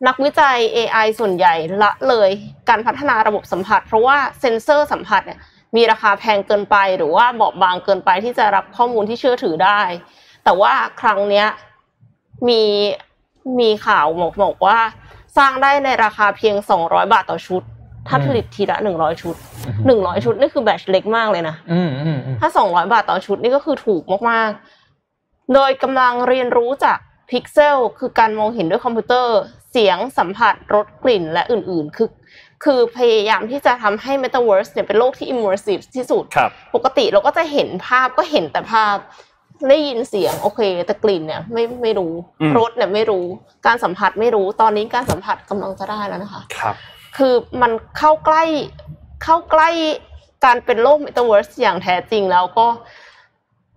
[0.05, 2.29] นักวิจัย AI ส่วนใหญ่ละเลย
[2.69, 5.39] การพัฒนาระบบสัมผัส เพราะว่าเซ็นเซอร์สัมผัสเนี่ย
[5.75, 9.81] มีราคาแพงเกินไป หรือว่าบอบบางเกินไปที่จะรับข้อมูลที่เชื่อถือได้
[10.43, 11.47] แต่ว่าครั้งเนี้ย
[12.47, 12.61] มี
[13.59, 14.77] มีข่าวบอกบอกว่า
[15.37, 17.63] สร้างได้ในราคาเพียง 200 บาทต่อชุด
[18.07, 26.97] ถ้าอืมผลิตทีละ100 ชุดอืม100 ชุดนี่คือแบตเล็กมากเลยนะอืมอืมอืมถ้า 200 บาทต่อชุดนี่ก็คือถูกมากๆ โดยกำลังเรียนรู้จาก
[27.31, 29.37] พิกเซลคือการมองเห็นด้วยคอมพิวเตอร์
[29.79, 32.09] เสียงสัมผัสรสกลิ่นและอื่นๆ คือ
[32.63, 38.95] คือพยายามที่จะทำให้ Metaverse เนี่ยเป็นโลกที่ immersive ที่สุดครับปกติเราก็จะเห็นภาพก็เห็นแต่ภาพ
[39.69, 43.25] ได้ยินเสียงโอเค แต่กลิ่นเนี่ยไม่ไม่รู้อืมรสเนี่ยไม่รู้
[43.65, 46.75] การสัมผัสไม่รู้ตอนนี้การสัมผัสกำลังจะได้แล้วนะคะครับ
[47.17, 48.43] คือมันเข้าใกล้
[49.23, 49.69] เข้าใกล้
[50.45, 52.67] การเป็นโลก Metaverse อย่างแท้จริงแล้วก็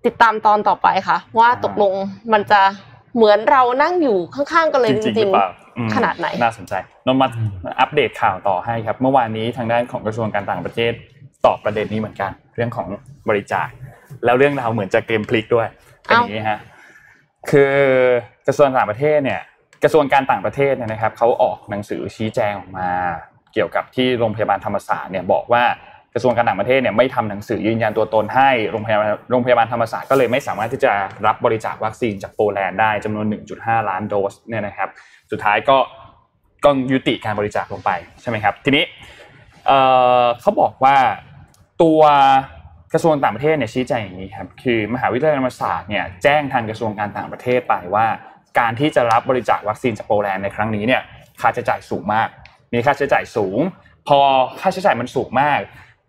[0.05, 1.93] ติดตามตอนต่อไปค่ะ ว่าอ่าตกลง
[2.33, 2.61] มันจะ
[3.17, 5.31] เหมือนเรานั่งอยู่ข้างๆกันเลยจจริง
[5.73, 6.75] ๆหริรืงอเปล่าอืมขนาดไหน น่าสนใจ
[7.07, 7.29] นนท์มา
[7.81, 10.93] อัปเดตข่าวต่อให้ครับ เมื่อวานนี้ทางด้านของกระทรวงการต่างประเทศ
[11.47, 12.89] ตอบประเด็นนี้เหมือนกัน เรื่องของ
[13.29, 13.69] บริจาค
[14.25, 15.69] แล้วเรื่องราวเหมือนจะเกมพลิกด้วย
[16.05, 16.59] เป็นอย่างนี้ฮะ
[17.51, 17.75] คือ
[18.47, 19.41] กระทรวงต่างประเทศเนี่ย
[19.83, 22.89] กระทรวงการต่างประเทศเนี่ยนะครับเขาออกหนังสือชี้แจงออกมา
[23.53, 25.65] เกี่ยวกับที่โรงพยาบาลธรรมศาสตร์เนี่ยบอกว่า
[26.15, 30.93] กระทรวงการต่างประเทศเนี่ยไม่ทำหนังสือยืนยันตัวตนให้โรงพยาบาลโรงพยาบาลธรรมศาสตร์ก็เลยไม่สามารถที่จะ
[31.27, 33.27] รับบริจาควัคซีนจากโปแลนด์ได้จำนวน
[33.59, 34.89] 1.5 ล้านโดสเนี่ยนะครับ
[35.31, 35.79] สุดท้ายก็
[36.65, 37.91] ก็ยุติการบริจาคลงไป
[38.21, 38.85] ใช่ไหมครับ ทีนี้
[40.41, 40.97] เขาบอกว่า
[41.83, 42.01] ตัว
[42.93, 48.07] กระทรวงต่างประเทศเนี่ยชี้แจงอย่างนี้ครับคือมหาวิทยาลัยธรรมศาสตร์เนี่ยแจ้งทางกระทรวงการต่างประเทศไปว่า
[48.59, 51.03] การที่จะรับบริจาควัคซีนจากโปแลนด์ในครั้งนี้เนี่ย
[51.41, 52.29] ค่าใช้จ่ายสูงมาก
[52.73, 53.59] มีค่าใช้จ่ายสูง
[54.09, 54.19] พอ
[54.61, 55.61] ค่าใช้จ่ายมันสูงมาก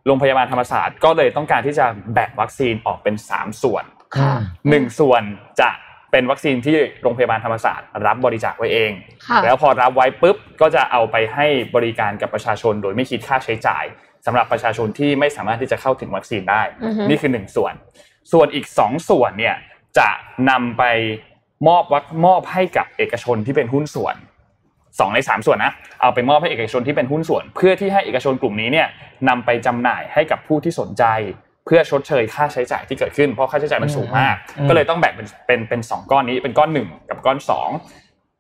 [0.05, 3.83] โรงพยาบาลธรรมศาสตร์ก็เลยต้องการที่จะแบ่งวัคซีนออกเป็น 3 ส่วน
[4.69, 5.23] หนึ่งส่วน
[5.61, 5.69] จะ
[6.11, 8.91] เป็นวัคซีนที่โรงพยาบาลธรรมศาสตร์รับบริจาคไว้เอง
[9.43, 13.83] แล้วพอรับไว้ปุ๊บก็จะเอาไปให้บริการกับประชาชน โดยไม่คิดค่าใช้จ่าย
[14.25, 16.61] สำหรับประชาชนที่ไม่สามารถที่จะเข้าถึงวัคซีนได้
[17.09, 17.73] นี่คือหนึ่งส่วน
[18.31, 19.55] ส่วนอีกสองส่วนเนี่ย
[19.97, 20.09] จะ
[20.49, 20.83] นำไป
[21.67, 24.15] มอบวัคมอบให้กับเอกชนที่เป็นหุ้นส่วน
[24.99, 28.87] สองในสามส่วนนะเอาไปมอบให้เอกชนที่เป็นหุ้นส่วน เพื่อที่ให้เอกชนกลุ่มนี้เนี่ย
[29.29, 31.03] นำไปจำหน่ายให้กับผู้ที่สนใจ
[31.65, 34.35] เพื่อชดเชยค่าใช้จ่ายที่เกิดขึ้นเพราะค่าใช้จ่ายมันสูงมาก
[34.69, 37.69] ก็เลยต้องแบ่งเป็นเป็นเป็นสองก้อนนี้เป็นก้อนหนึ่งกับก้อนสอง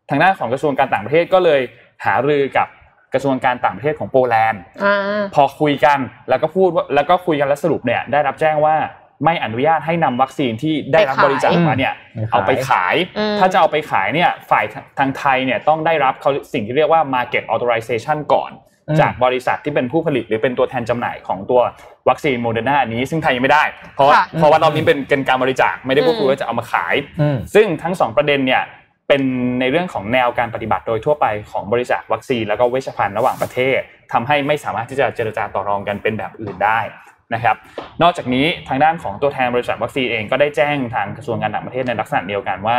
[0.09, 1.61] ทางด้านของกระทรวงการต่างประเทศก็เลย
[2.05, 2.67] หารือกับ
[3.13, 4.61] กระทรวงการต่างประเทศของโปแลนด์
[5.35, 8.75] พอคุยกันแล้วก็พูดแล้วก็คุยกันแล้วสรุปเนี่ยได้รับแจ้งว่า
[9.25, 11.93] ไม่อนุญาตให้นำวัคซีนที่ได้รับบริจาคมาเนี่ย
[12.31, 12.95] เอาไปขาย
[13.39, 14.65] ถ้าจะเอาไปขายเนี่ยฝ่าย
[14.99, 18.51] ทางไทยเนี่ยต้องได้รับเขาสิ่งที่เรียกว่า market authorization ก่อน
[18.99, 21.61] จากบริษัทที่เป็นผู้ผลิตหรือเป็นตัวแทนจำหน่ายของตัว
[22.09, 23.63] วัคซีนโมเดอร์นาอันนี้ซึ่งไทยยังไม่ได้
[23.95, 26.95] เพราะเพราะว่าเรานี้เป็นเป็นการบริจาคไม่ได้พูดคุยว่าจะเอามาขาย
[27.55, 28.63] ซึ่งทั้งสองประเด็นเนี่ย
[29.07, 29.21] เป็น
[29.59, 33.79] ในเรื่องของแนวการปฏิบัติโดยทั่วไปของบริษัทวัคซีนแล้วก็เวชภัณฑ์ระหว่างประเทศ
[34.13, 36.79] ทำให้ไม่สามารถที่จะเจรจาต่อรองกันเป็นแบบอื่นได้
[37.33, 37.55] นะครับ
[38.01, 42.77] นอกจากนี้ทางด้านของตัวแทนบริษัทวัคซีนเองก็ได้แจ้งทางกระทรวงการต่างประเทศในลักษณะเดียวกันว่า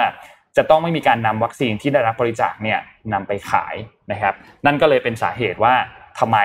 [0.57, 2.79] จะต้องไม่มีการนำวัคซีนที่ได้รับบริจาคเนี่ย
[3.13, 3.75] นำไปขาย
[4.13, 4.35] นะครับ
[4.67, 5.75] นั่นก็เลยเป็นสาเหตุว่า
[6.19, 6.39] ทำไม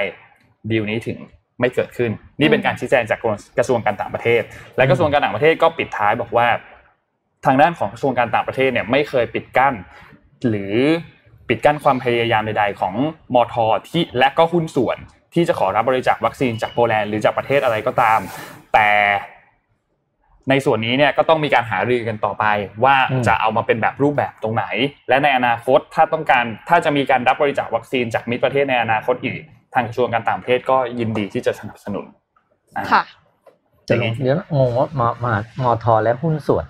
[0.71, 1.17] ดีลนี้ถึง
[1.59, 3.19] ไม่เกิดขึ้น นี่เป็นการชี้แจงจาก
[3.57, 4.41] กระทรวงการต่างประเทศ
[4.77, 6.47] และกระทรวงการต่างประเทศก็ปิดท้ายบอกว่า
[7.45, 9.73] ทางด้านของกระทรวงการต่างประเทศเนี่ยไม่เคยปิดกั้น
[10.49, 10.75] หรือ
[11.49, 12.93] ปิดกั้นความพยายามใดๆของ
[13.33, 14.97] มอทอที่และก็หุ้นส่วน
[15.33, 18.19] ที่จะขอรับบริจาควัคซีนจากโปแลนด์หรือจากประเทศอะไรก็ตาม
[18.73, 18.89] แต่
[20.49, 22.45] ในส่วนนี้เนี่ยก็ต้องมีการหารือกันต่อไป
[22.83, 22.95] ว่า
[23.27, 24.65] จะเอามาเป็นแบบรูปแบบตรงไหน
[25.09, 32.05] และในอนาคตถ้าต้องการถ้าจะมีการรับบริจาควัคซีนจากมิตรประเทศในอนาคตอีกางกระทรวงการต่างประเทศก็ยินดีที่จะสนับสนุน
[32.91, 33.03] ค่ะ
[33.85, 36.65] เดี๋ยวงงว่ามามามอทอและหุ้นส่วน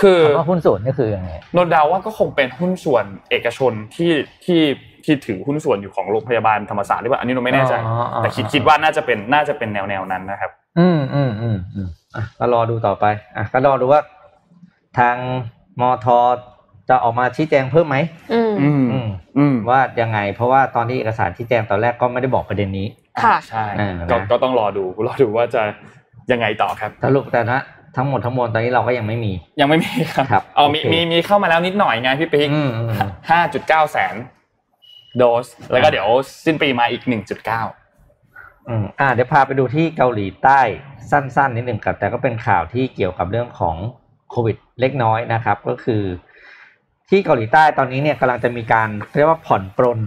[0.00, 4.12] คือว่าหุ้นส่วนนี่คือยังไงนนดาว่าก็คงเป็นหุ้นส่วนเอกชนที่
[4.44, 4.60] ที่
[5.04, 7.74] ที่ถือหุ้นส่วนอยู่ของโรงพยาบาลธรรมศาสตร์หรือเปล่าอันนี้เราไม่แน่ใจ
[8.18, 13.04] แต่คิดคิดว่าน่าจะเป็นน่าจะเป็นแนวแนวนั้นนะครับ อืมอืมอืมอืมอะก็รอดูต่อไป
[13.36, 14.00] อะก็รอดูว่า
[14.98, 15.16] ทาง
[15.80, 16.18] มอทอ
[16.88, 17.96] จะออกมาชี้แจงเพิ่มไหม
[18.32, 18.70] อืมอื
[19.06, 22.86] มอืมว่ายังไง เพราะว่าตอนที่เอกสารชี้แจงตอนแรกก็ไม่ได้บอกประเด็นนี้
[23.22, 23.64] ค่ะใช่
[24.10, 25.62] ก็ก็ต้องรอดูรอดูว่าจะ
[26.32, 27.60] ยังไงต่อครับสรุปแต่นะ
[27.96, 32.48] ทั้งหมดทั้งมวลตอนนี้เราก็ยังไม่มี ยังไม่มีครับอ๋อมีมีมีเข้ามาแล้วนิดหน่อยไงพี่ปิ๊ก
[33.30, 34.14] ห้าจุดเก้าแสน
[35.18, 36.08] โดส แล้วก็เดี๋ยว
[36.44, 37.62] สิ้นปีมาอีกหนึ่งจุดเก้า
[38.68, 40.60] อืมอ่าเดี๋ยวพาไปดูที่เกาหลีใต้
[41.10, 43.76] สั้นๆนิดหนึ่งครับแต่ก็เป็นข่าวที่เกี่ยวกับเรื่องของ
[44.30, 46.02] โควิดเล็กน้อยนะครับ ก็คือ
[47.14, 49.98] ที่เกาหลีใต้ตอนนี้เนี่ยกำลังจะมีการเรียกว่าผ่อนปรน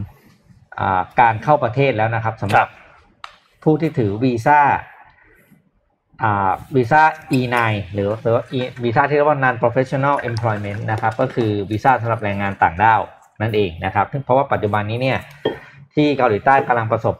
[0.80, 2.68] อ่าการเข้าประเทศแล้วนะครับสำหรับ
[3.64, 4.60] ผู้ที่ถือวีซ่า
[6.24, 7.02] อ่าวีซ่า
[7.40, 7.58] E9
[7.94, 8.36] หรือหรือ
[8.84, 13.02] วีซ่าที่เรียกว่า non professional employment นะครับ ก็คือวีซ่าสำหรับแรงงานต่างด้าว
[13.42, 15.20] นั่นเองนะครับเพราะว่าปัจจุบันนี้เนี่ย
[15.96, 17.16] ที่เกาหลีใต้กำลังประสบ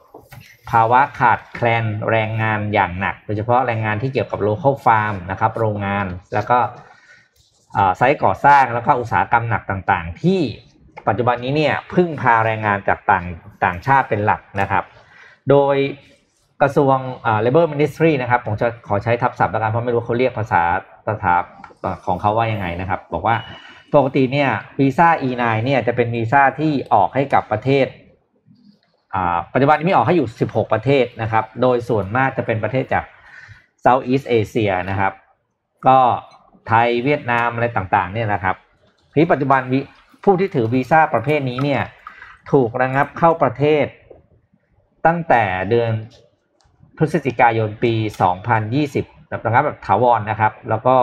[0.72, 6.58] ภาวะขาดแคลนแรงงานอย่างหนัก โดยเฉพาะแรงงานที่เกี่ยวกับ local farm นะครับ โรงงานแล้วก็
[7.98, 10.40] ไซต์ก่อสร้างแล้วก็อุตสาหกรรมหนักต่างๆ ที่
[11.08, 13.26] ปัจจุบันนี้เนี่ยพึ่งพาแรงงานจากต่าง
[13.66, 14.84] ต่างชาติเป็นหลักนะครับ
[15.50, 15.76] โดย
[16.62, 16.98] กระทรวง
[17.46, 20.62] Labor Ministry นะครับผมจะขอใช้ทับศัพท์ล้วกันเพราะไม่รู้เขาเรียกภาษา
[21.08, 21.34] ภาษา
[22.06, 23.36] ของเขาว่ายังไงนะครับ บอกว่า
[23.96, 27.88] ปกติเนี่ยวีซ่า E9 เนี่ยจะเป็นวีซ่าที่ออกให้กับประเทศ
[29.54, 33.04] ปัจจุบันนี้มีออกให้อยู่ 16 ประเทศนะครับ โดยส่วนมากจะเป็นประเทศจาก
[33.86, 35.14] Southeast Asia นะครับ
[35.88, 36.00] ก็
[36.68, 38.56] ไทยเวียดนามอะไรต่างๆเนี่ยนะครับ
[39.14, 39.62] ทีปัจจุบัน
[40.24, 41.82] ผู้ที่ถือวีซ่าประเภทนี้เนี่ย
[42.52, 43.86] ถูกระงับเข้าประเทศ
[45.06, 45.92] ตั้งแต่เดือน
[46.98, 47.94] พฤศจิกายนปี
[48.62, 50.98] 2020แบบระงับแบบถาวรนนะครับ แล้วก็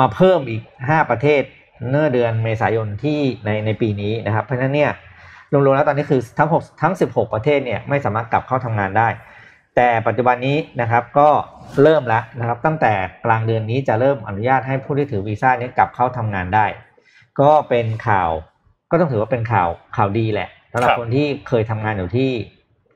[0.00, 1.42] มาเพิ่มอีก 5 ประเทศ
[1.90, 4.92] เมื่อเดือนเมษายนที่ในในปีนี้นะครับ เพราะฉะนั้นเนี่ย
[5.52, 9.08] รวมๆแล้วตอนนี้คือทั้ง6ทั้ง 16 ประเทศเนี่ยไม่สามารถกลับเข้าทำงานได้
[9.76, 11.28] แต่ปัจจุบันนี้นะครับก็
[11.82, 12.92] เริ่มแล้วนะครับ ตั้งแต่
[13.24, 16.66] กลางเดือนนี้จะเริ่มอนุญาตให้ผู้ที่ถือวีซ่านี้กลับเข้าทำงานได้
[17.40, 18.30] ก็เป็นข่าว
[18.90, 22.30] ก็ต้องถือว่าเป็นข่าวข่าวดีแหละสำหรับคนที่เคยทำงานอยู่ที่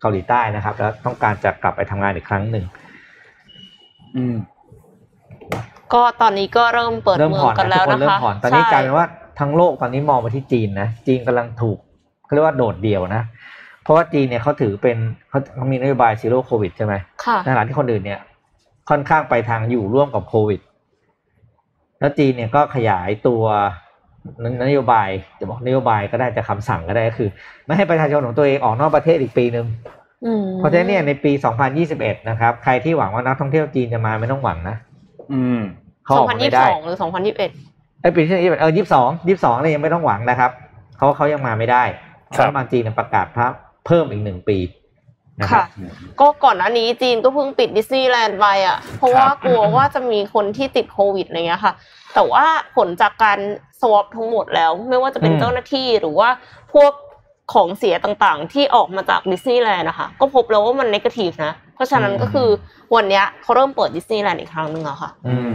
[0.00, 2.64] เกาหลีใต้นะครับ แล้วต้องการจะกลับไปทำงานอีกครั้งหนึ่ง
[4.16, 4.36] อืม
[5.92, 9.06] ก็ตอนนี้ก็เริ่มเปิดเริ่มเมือผ่องนกันนะแล้ทุวกคนนะเริ่มคะผ่อนตอนนี้ใช่กลายเป็นว่า
[9.40, 11.78] ทั้งโลกตอนนี้มองไปที่จีนนะจีนกำลังถูก
[12.24, 13.22] เขาเรียกว่าโดดเดี่ยวนะ
[13.82, 14.96] เพราะว่าจีนเนี่ยเขาถือเป็น
[15.28, 18.20] เขาเขามีนโยบายซีโร่โควิดใช่ไหมค่ะในขณะที่คนอื่นเนี่ย
[18.90, 20.60] ค่อนข้างไปทางอยู่ร่วมกับโควิด
[22.00, 23.42] แล้วจีนเนี่ยก็ขยายตัว
[24.64, 27.28] นโยบายจะบอกนโยบายก็ได้จะคำสั่งก็ได้ก็คือ
[27.66, 29.66] ไม่ให้ประชาชนของตัวเองออกนอกประเทศอีกปีหนึ่ง
[30.24, 31.32] อืมเพราะฉะนั้นเนี่ยในปี
[31.80, 34.76] 2021 นะครับ ใครที่หวังว่านักท่องเที่ยวจีนจะมาไม่ต้องหวังนะ
[35.32, 35.60] อืม
[36.04, 37.50] เขาสออองกพันมายี่ไม่สิบได้สองหรือสองพันยี่สิบเอ็ด
[38.00, 40.50] ไอ้ยปีที่21เออ22 22เนี่ยยังไม่ต้องหวังนะครับ
[40.96, 41.84] เขาเขายังมาไม่ได้
[42.36, 43.48] ครับรัฐบาลจีนเนี่ยประกาศพระ
[43.86, 44.58] เพิ่มอีกหนึ่งปี
[45.40, 45.66] นครัค่ะ
[46.20, 51.72] ก็ก่อนหน้านี้จีนก็เพิ่งปิดดิสนีย์แลนด์ไปอะ เพราะว่าครับกลัวว่าจะมีคนที่ติดโควิดอะไรเงี้ยค่ะ
[52.14, 52.44] แต่ว่า
[52.76, 53.38] ผลจากการ
[53.80, 56.28] swab ทั้งหมดแล้ว ไม่ว่าจะเป็นอืมเจ้าหน้าที่หรือว่า
[56.72, 56.92] พวก
[57.52, 62.48] ของเสียต่างๆ ที่ออกมาจากดิสนีย์แลนด์นะคะ ก็พบแล้วว่ามัน negative นะ เพราะฉะนั้นก็คือ
[62.94, 65.52] วันเนี้ยเขาเริ่มเปิดดิสนีย์แลนด์อีกครั้งหนึ่งอะค่ะ อืม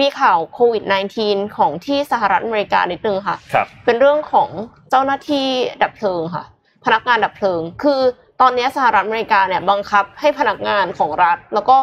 [0.00, 0.84] มีข่าวโควิด
[1.20, 4.48] -19 ของที่สหรัฐอเมริกานิดนึงค่ะครับเป็นเรื่องของ
[4.90, 5.46] เจ้าหน้าที่
[5.82, 6.44] ดับเพลิงค่ะ
[6.84, 8.00] พนักงานดับเพลิง คือ
[8.40, 11.76] ตอนนี้สหรัฐอเมริกาเนี่ยบังคับให้พนักงานของรัฐ แล้วก็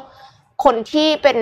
[0.65, 1.37] คนที่เป็น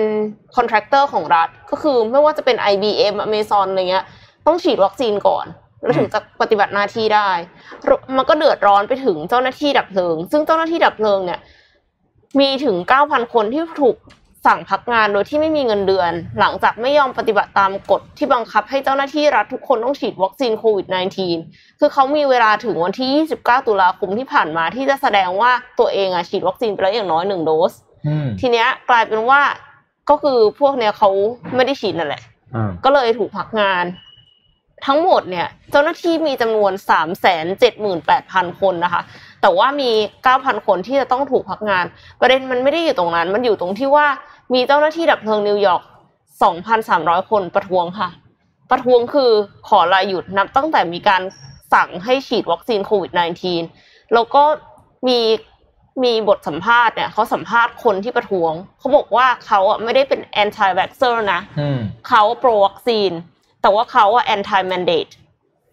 [0.56, 4.04] contractor ของรัฐ ก็คือไม่ว่าจะเป็น IBM Amazon อะไรเงี้ย
[4.46, 5.46] ต้องฉีดวัคซีนก่อน
[5.82, 7.30] แล้วถึงจะปฏิบัติหน้าที่ได้
[8.16, 11.40] มันก็เดือดร้อนไปถึงเจ้าหน้าที่ดับเพลิง ซึ่งเจ้าหน้าที่ดับเพลิงเนี่ย
[12.40, 13.96] มีถึง 9,000 คนที่ถูก
[14.46, 20.86] สั่งพักงานโดยที่ไม่มีเงินเดือน หลังจากไม่ยอมปฏิบัติตามกฎที่บังคับให้เจ้าหน้าที่รัฐทุกคนต้องฉีดวัคซีนโควิด
[21.32, 27.72] -19 คือเขามีเวลาถึงวันที่ 29 ตุลาคมที่ผ่านมาที่จะแสดงว่าตัวเองอะฉีดวัคซีนไปแล้วอย่างน้อยหนึ่งโดส
[28.06, 29.40] อืมทีเนี้ยกลายเป็นว่า
[30.10, 31.10] ก็คือพวกเนี้ยเขา
[31.54, 32.22] ไม่ได้ฉีดนั่นแหละ
[32.54, 33.84] อ่าก็เลยถูกพักงาน
[34.86, 39.02] ทั้งหมดเนี่ย เจ้าหน้าที่มีจำนวนสามแสนเจ็ดหมื่นแปดพันคนนะคะ
[39.42, 39.90] แต่ว่ามี
[40.24, 41.84] เก้าพันคนที่จะต้องถูกพักงาน
[42.20, 44.06] ประเด็นมันไม่ได้อยู่ตรงนั้น มันอยู่ตรงที่ว่า
[44.54, 45.82] มีเจ้าหน้าที่ดับเพลิงนิวยอร์ก
[46.42, 48.08] สองพันสามร้อยคนประท้วงค่ะ
[48.70, 49.30] ประท้วงคือ
[49.68, 51.22] ขอลาหยุดนับตั้งแต่มีการ
[51.74, 53.12] สั่งให้ฉีดวัคซีนโควิด
[53.62, 54.42] -19 แล้วก็
[55.08, 55.18] มี
[56.04, 63.10] มีบทสัมภาษณ์เนี่ยเขาสัมภาษณ์คนที่ประท้วง เขาบอกว่าเขาอะไม่ได้เป็น anti vaxxer นะอืมเขา pro วัคซีน
[63.62, 65.27] แต่ว่าเขาอะ anti mandate เ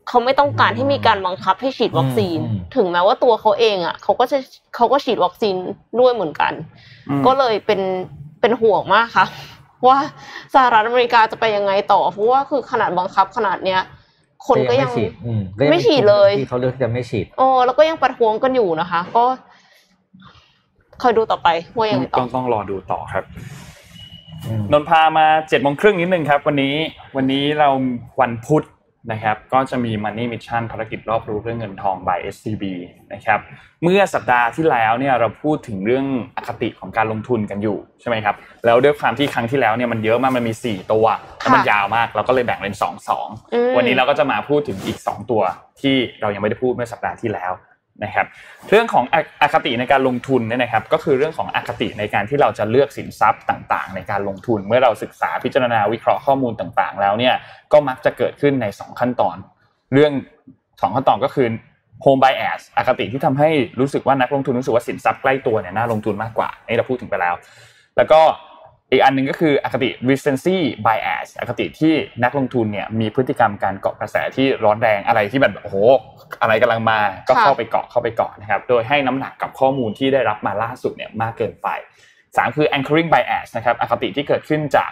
[0.09, 4.37] ขาไม่ต้องการให้มีการบังคับให้ฉีดวัคซีนอืมถึงแม้ว่าตัวเขาเองอะเขาก็จะ
[4.75, 5.55] เขาก็ฉีดวัคซีน
[5.99, 6.53] ด้วยเหมือนกัน
[7.09, 7.81] อืมก็เลยเป็น
[8.41, 9.25] เป็นห่วงมากค่ะ
[9.87, 9.97] ว่า
[10.53, 13.81] สหรัฐอเมริกาจะไปยังไงต่อ เพราะว่าคือขนาดบังคับขนาดเนี้ย
[14.47, 19.23] คนก็ยังไม่ฉีดอืมก็ยังไม่ฉีดเลยที่เขาเลือกจะไม่ฉีดโอ้แล้วก็ยังประท้วงกันอยู่นะคะ ก็
[21.01, 23.23] คอยดูต่อไปว่ายังไงต่ต้อองต้องรอดูต่อครับ
[24.47, 26.75] อืมนนท์พามาเจ็ดโมงครึ่งนิดนึงครับ วันนี้
[27.15, 27.69] วันนี้เรา
[28.21, 28.63] วันพุธ
[29.11, 32.63] นะครับก็จะมี Money Mission ภารกิจรอบรู้เรื่องเงินทอง by SCB
[33.13, 33.39] นะครับ
[33.83, 41.05] เมื่อสัปดาห์ที่แล้วเนี่ยเราพูดถึงเรื่องอคติของการลงทุนกันอยู่ใช่ไหมครับแล้วด้วยความที่ครั้งที่แล้วเนี่ยมันเยอะมากมันมี 4 ตัว
[41.37, 45.41] แล้วมันค่ะยาวมากเราก็เลยแบ่งเป็น2อืม2วันนี้เราก็จะมาพูดถึงอีก 2 ตัว
[45.81, 47.51] ที่เรายังไม่ได้พูดเมื่อสัปดาห์ที่แล้ว
[48.03, 48.27] นะครับ
[48.69, 49.05] เรื่องของ
[49.41, 57.35] อคติในการลงทุนเนี่ยนะครับก็คือเรื่องของอคติในการที่เราจะเลือกสินทรัพย์ต่างๆ ในการลงทุนเมื่อเราศึกษาพิจารณาวิเคราะห์ข้อมูลต่างๆ แล้วเนี่ย
[57.73, 59.37] ก็มักจะเกิดขึ้นใน 2 ขั้นตอน
[59.93, 60.11] เรื่อง
[60.55, 61.47] 2 ขั้นตอนก็คือ
[62.03, 67.35] home bias อคติที่ทำให้รู้สึกว่านักลงทุนรู้สึกว่าสินทรัพย์ใกล้ตัวเนี่ยน่าลงทุนมากกว่านี่เราพูดถึงไปแล้ว
[67.97, 68.21] แล้วก็
[68.91, 71.93] อีกอันหนึ่งก็คืออคติ recency bias อคติที่
[72.23, 75.77] นักลงทุนเนี่ยมีพฤติกรรมการเกาะกระแสที่ร้อนแรงอะไรที่แบบโอ้โห
[76.41, 81.67] อะไรกำลังมาก็เข้าไปเกาะเข้าไปเกาะนะครับโดยให้น้ำหนักกับข้อมูลที่ได้รับมาล่าสุดเนี่ยมากเกินไป
[82.37, 84.91] สามคือ anchoring bias นะครับอคติที่เกิดขึ้นจาก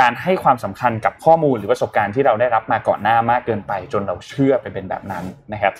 [0.00, 5.74] การให้ความสำคัญกับข้อมูลหรือประสบการณ์ที่เราได้รับมาก่อนหน้ามากเกินไป จนเราเชื่อไปเป็นแบบนั้นนะครับ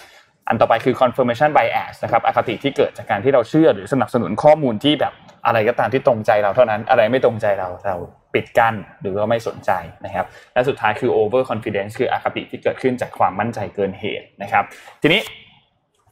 [0.49, 5.13] อันต่อไปคือ confirmation bias นะครับอคติที่เกิดจากการที่เราเชื่อหรือสนับสนุนข้อมูลที่แบบ
[5.47, 7.97] อะไรก็ตามที่ตรงใจเราเท่านั้น อะไรไม่ตรงใจเราเรา
[8.35, 9.71] ปิดกั้นหรือว่าไม่สนใจ
[10.05, 14.65] นะครับ และสุดท้ายคือ over confidence คืออคติที่เกิดขึ้นจากความมั่นใจเกินเหตุนะครับ
[15.03, 15.23] ทีนี้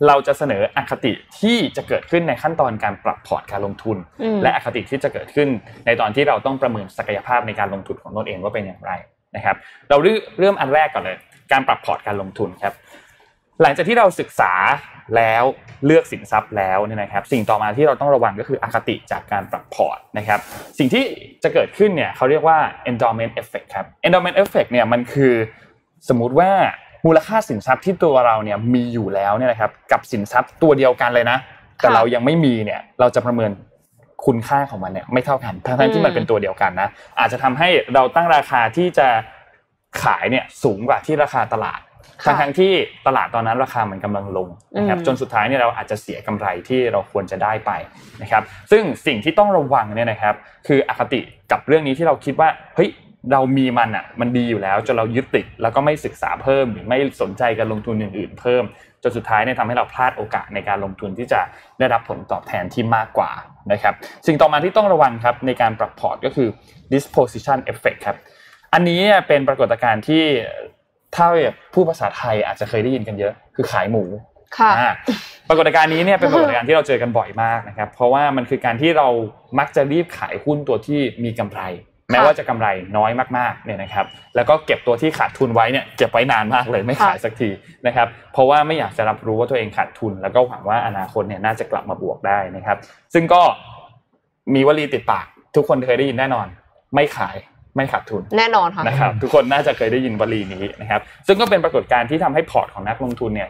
[0.06, 5.48] เราจะเสนออคติที่จะเกิดขึ้นในขั้นตอนการปรับพอร์ตการลงทุนอืมและอคติที่จะเกิดขึ้น
[5.86, 8.92] ในตอนที่เราต้องประเมินศักยภาพในการลงทุนของตนเองว่าเป็นอย่างไร
[9.36, 9.56] นะครับ
[9.90, 11.16] เราเริ่มเริ่มอันแรกก่อนเลย
[11.52, 12.74] การปรับพอร์ตการลงทุนครับ
[13.62, 14.52] หลังจากที่เราศึกษา
[15.16, 15.44] แล้ว
[15.86, 20.40] เลือกสินทรัพย์แล้วเนี่ยนะครับ สิ่งต่อมาที่เราต้องระวังก็คืออคติจากการปรับพอร์ตนะครับ
[20.78, 21.04] สิ่งที่
[21.42, 22.58] จะเกิดขึ้นเนี่ยเขาเรียกว่า
[22.90, 25.34] endowment effect ครับ endowment effect เนี่ยมันคือ
[26.08, 26.50] สมมุติว่า
[27.06, 31.38] มูลค่าสินทรัพย์ที่ตัวเราเนี่ยมีอยู่แล้วเนี่ยนะครับกับสินทรัพย์ตัวเดียวกันเลยนะ
[31.78, 33.50] แต่ค่ะเรายังไม่มีเนี่ยเราจะประเมิน
[34.26, 39.08] คุณค่าของมันเนี่ยไม่เท่ากันทั้งๆที่มันอืมเป็นตัวเดียวกันนะอาจจะทำให้เราตั้งราคาที่จะ
[40.02, 41.80] ขายเนี่ยสูงกว่าที่ราคาตลาด
[42.24, 42.72] ทั้งทั้งที่
[43.06, 47.70] ตลาดตอนนั้นราคามันกำลังลงนะครับอืมจนสุดท้ายเนี่ยเราอาจจะเสียกำไรที่เราควรจะได้ไป
[48.22, 50.34] นะครับซึ่งสิ่งที่ต้องระวังเนี่ยนะครับ
[50.66, 51.20] คืออคติ
[51.52, 52.90] กับเรื่องนี้ที่เราคิดว่าเฮ้ย
[53.32, 58.64] เรามีมันอะมันดีอยู่แล้วจนเรายึดติดแล้วก็ไม่ศึกษาเพิ่มหรือไม่สนใจการลงทุนอื่นๆเพิ่ม
[59.02, 61.40] จนสุดท้ายเนี่ยทำให้เราพลาดโอกาสในการลงทุนที่จะ
[61.78, 63.30] ได้รับผลตอบแทนที่มากกว่า
[63.72, 63.94] นะครับ
[64.26, 66.48] สิ่งต่อมาที่ต้องระวังครับในการปรับพอร์ตก็คือ
[66.92, 68.16] disposition effect ครับ
[68.74, 70.24] อันนี้เป็นปรากฏการณ์ที่
[71.16, 71.26] ถ้า
[71.74, 74.04] ผู้ภาษาไทยอาจจะเคยได้ยินกันเยอะคือขายหมู
[74.58, 74.90] ค่ะอ่า
[75.48, 79.08] ปรากฏการณ์นี้เนี่ยเป็นปรากฏการณ์ที่เราเจอกันบ่อยมากนะครับ เพราะว่ามันคือการที่เรา
[79.58, 81.62] มักจะรีบขายหุ้นตัวที่มีกำไร
[82.10, 87.50] แม้ว่าจะกำไรน้อยมากๆเนี่ยนะครับ แล้วก็เก็บตัวที่ขาดทุนไว้เนี่ยเก็บไว้นานมากเลยไม่ขายสักที
[87.86, 92.76] นะครับ เพราะว่าไม่อยากจะรับรู้ว่าตัวเองขาดทุน แล้วก็หวังว่าอนาคตเนี่ยน่าจะกลับมาบวกได้นะครับ
[93.14, 93.42] ซึ่งก็
[94.54, 96.46] มีวลีติดปาก ทุกคนเคยได้ยินแน่นอน
[96.94, 97.36] ไม่ขาย
[97.74, 103.48] ไม่ขาดทุนแน่นอนค่ะนะครับทุกคนน่าจะเคยได้ยินวลีนี้นะครับซึ่งก็เป็นปรากฏการณ์ที่ทำให้พอร์ตของนักลงทุนเนี่ย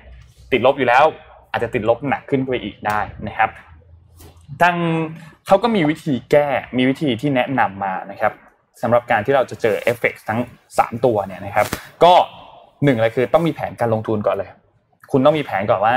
[0.53, 1.05] ติดลบอยู่แล้ว
[1.53, 3.51] อาจจะติดลบหนักขึ้นไปอีกได้นะครับ
[4.63, 4.77] ทั้ง
[5.47, 8.33] เขาก็มีวิธีแก้มีวิธีที่แนะนำมานะครับ
[8.83, 10.41] สำหรับการที่เราจะเจอเอฟเฟกต์ทั้ง
[10.73, 11.67] 3 ตัวเนี่ยนะครับ
[12.05, 12.13] ก็
[12.85, 14.51] หนึ่งเลยคือต้องมีแผนการลงทุนก่อนเลย
[15.13, 15.97] คุณต้องมีแผนก่อนว่า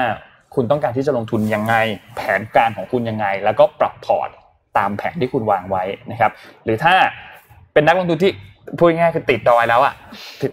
[0.56, 1.76] คุณต้องการที่จะลงทุนยังไง
[2.18, 4.30] แผนการของคุณยังไง แล้วก็ปรับพอร์ต
[4.78, 6.32] ตามแผนที่คุณวางไว้นะครับ
[6.64, 6.96] หรือถ้า
[7.74, 8.32] เป็นนักลงทุนที่
[8.78, 9.94] พูดง่ายๆคือติดดอยแล้วอะ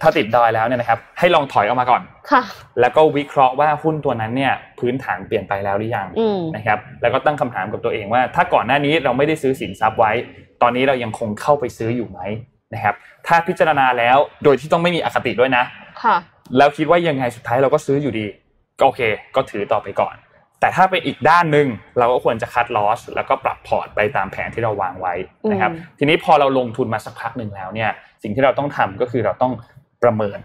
[0.02, 2.42] ถ้าติดดอยแล้วเนี่ยนะครับ ให้ลองถอยออกมาก่อนค่ะ
[2.80, 10.12] แล้วก็วิเคราะห์ว่าหุ้นตัวนั้นเนี่ย พื้นฐานเปลี่ยนไปแล้วหรือยังอืมนะครับ แล้วก็ตั้งคำถามกับตัวเองว่า ถ้าก่อนหน้านี้เราไม่ได้ซื้อสินทรัพย์ไว้
[10.62, 12.20] ตอนนี้เรายังคงเข้าไปซื้ออยู่ไหม
[12.74, 12.94] นะครับ
[13.26, 15.64] ถ้าพิจารณาแล้วโดยที่ต้องไม่มีอคติด้วยนะ
[16.02, 16.16] ค่ะ
[16.56, 18.26] แล้วคิดว่ายังไงสุดท้ายเราก็ซื้ออยู่ดี
[18.78, 19.00] ก็โอเค
[19.36, 20.14] ก็ถือต่อไปก่อน
[20.60, 21.66] แต่ถ้าไปอีกด้านหนึ่ง
[21.98, 25.14] เราก็ควรจะคัดลอสแล้วก็ปรับพอร์ตไปตามแผนที่เราวางไว้
[25.50, 27.90] นะครับอืมทีนี้พอเราลงทุนมาสักพักหนึ่งแล้วเนี่ย
[28.22, 29.52] สิ่งที่เราต้องทำก็คือเราต้อง
[30.02, 30.38] ประเมิน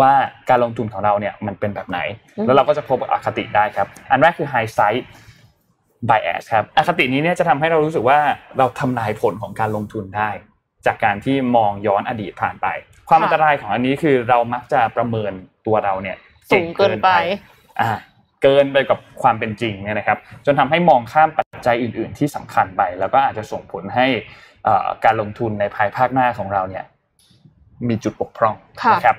[0.00, 0.12] ว่า
[0.48, 1.98] การลงทุนของเราเนี่ยมันเป็นแบบไหน
[2.46, 5.04] แล้วเราก็จะพบอคติได้ครับ อันแรกคือ high side
[6.08, 8.18] bias ครับอคตินี้เนี่ยจะทำให้เรารู้สึกว่า
[8.58, 10.30] เราทำนายผลของการลงทุนได้
[10.86, 12.66] จากการที่มองย้อนอดีตผ่านไป
[13.08, 15.32] ความอันตรายของอันนี้คือเรามักจะประเมิน
[15.66, 16.16] ตัวเราเนี่ย
[16.50, 17.10] สูงเกินไป
[17.80, 17.90] อ่า
[18.42, 24.06] เกินไปกับความเป็นจริงเนี่ยนะครับ จนทำให้มองข้ามปัจจัยอื่น ๆ ที่สำคัญไป แล้วก็อาจจะส่งผลให้
[24.64, 26.84] เอ่อการลงทุนในภายภาคหน้าของเราเนี่ย
[27.88, 29.16] มีจุดบกพร่องค่ะนะครับ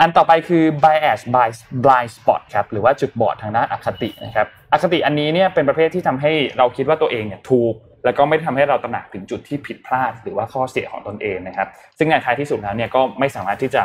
[0.00, 1.48] อันต่อไปคือ bias by
[1.84, 11.68] blind spot ครับหรือว่าจุดบอดทางด้านอคตินะครับอคติอันนี้เนี่ยเป็นประเภทที่ทำให้เราคิดว่าตัวเองเนี่ยถูก แล้วก็ไม่ได้ทำให้เราตระหนักถึงจุดที่ผิดพลาด หรือว่าข้อเสียของตนเองนะครับ
[11.98, 13.82] ซึ่งในท้ายที่สุดแล้วเนี่ยก็ไม่สามารถที่จะ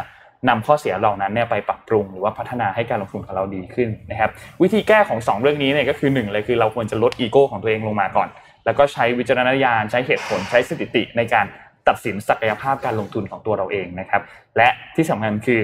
[0.50, 4.30] นำข้อเสียเหล่านั้นเนี่ยไปปรับปรุงหรือว่าพัฒนาให้การลงทุนของเราดีขึ้นนะครับ
[4.62, 8.28] วิธีแก้ของสองเรื่องนี้เนี่ยก็คือหนึ่งเลยคือเราควรจะลดอีโก้ของตัวเองลงมาก่อน
[8.66, 11.46] แล้วก็ใช้วิจารณญาณใช้เหตุผลใช้สถิติในการ
[11.88, 14.22] ตัดสินศักยภาพการลงทุนของตัวเราเองนะครับ
[14.58, 15.60] และที่สำคัญคือ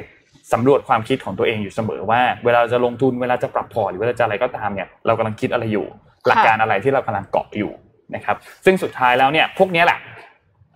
[0.54, 5.86] สำรวจความคิดของตัวเองอยู่เสมอว่า เวลาจะลงทุนเวลาจะปรับพอร์ตหรือเวลาจะอะไรก็ตามเนี่ยเรากำลังคิดอะไรอยู่
[6.28, 7.72] หลักการอะไรที่เรากำลังเกาะอยู่
[8.16, 10.00] นะครับ ซึ่งสุดท้ายแล้วเนี่ยพวกนี้แหละ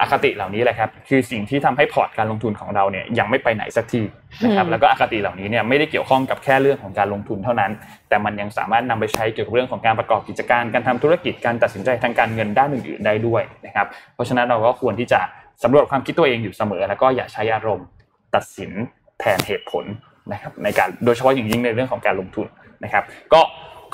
[0.01, 4.01] อคติเหล่านี้แหละครับคือสิ่งที่ทำให้พอร์ตการลงทุนของเราเนี่ยยังไม่ไปไหนสักที
[4.43, 7.71] นะครับอืมแล้วก็อคติเหล่านี้เนี่ยไม่ได้เกี่ยวข้องกับแค่เรื่องของการลงทุนเท่านั้น
[8.09, 15.19] แต่มันยังสามารถนำไปใช้เกี่ยวกับเรื่องของการประกอบกิจการการทำธุรกิจการตัดสินใจทางการเงินด้านอื่นๆได้ด้วยนะครับเพราะฉะนั้นเราก็ควรที่จะ
[15.63, 17.87] สำรวจความคิดตัวเองอยู่เสมอ แล้วก็อย่าใช้อารมณ์
[18.35, 18.71] ตัดสิน
[19.19, 19.85] แทนเหตุผล
[20.31, 22.47] นะครับในการโดยเฉพาะอย่างยิ่งในเรื่องของการลงทุน
[22.83, 23.41] นะครับ ก็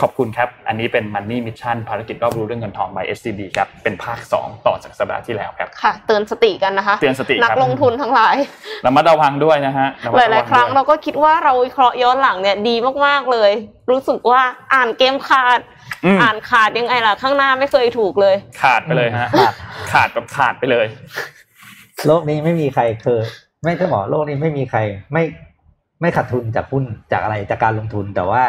[0.01, 8.35] ขอบคุณครับ อันนี้เป็น Money Mission ภารกิจรอบรู้เรื่องเงินทอง by SCB ครับ เป็นภาค 2 ต่อจากสัปดาห์ที่แล้วครับ ค่ะ เตือนสติกันนะคะ เตือนสตินัครับลงทุนทั้งหลาย
[8.85, 12.75] ระมัดระวังด้วยนะฮะะหมัดะวัลายๆครั้งด้วยเราก็คิดว่าเราวิเคราะห์ย้อนหลังเนี่ยดี
[13.05, 13.51] มากๆเลย
[13.91, 14.41] รู้สึกว่า
[14.73, 15.59] อ่านเกมขาด
[16.05, 19.53] อืมอ่านขาดยังไงล่ะ ข้างหน้าไม่เคยถูกเลย ขาดไปเลยฮะขาด
[19.93, 20.85] ขาดแบบขาดไปเลย
[22.07, 23.23] โลกนี้ไม่มีใครเคย
[23.63, 24.79] ไม่ใช่หมอโลกนี้ไม่มีใคร
[25.13, 25.23] ไม่
[26.01, 28.43] ไม่ขาดทุนจากหุ้นจากอะไรจากการลงทุนแต่ว่า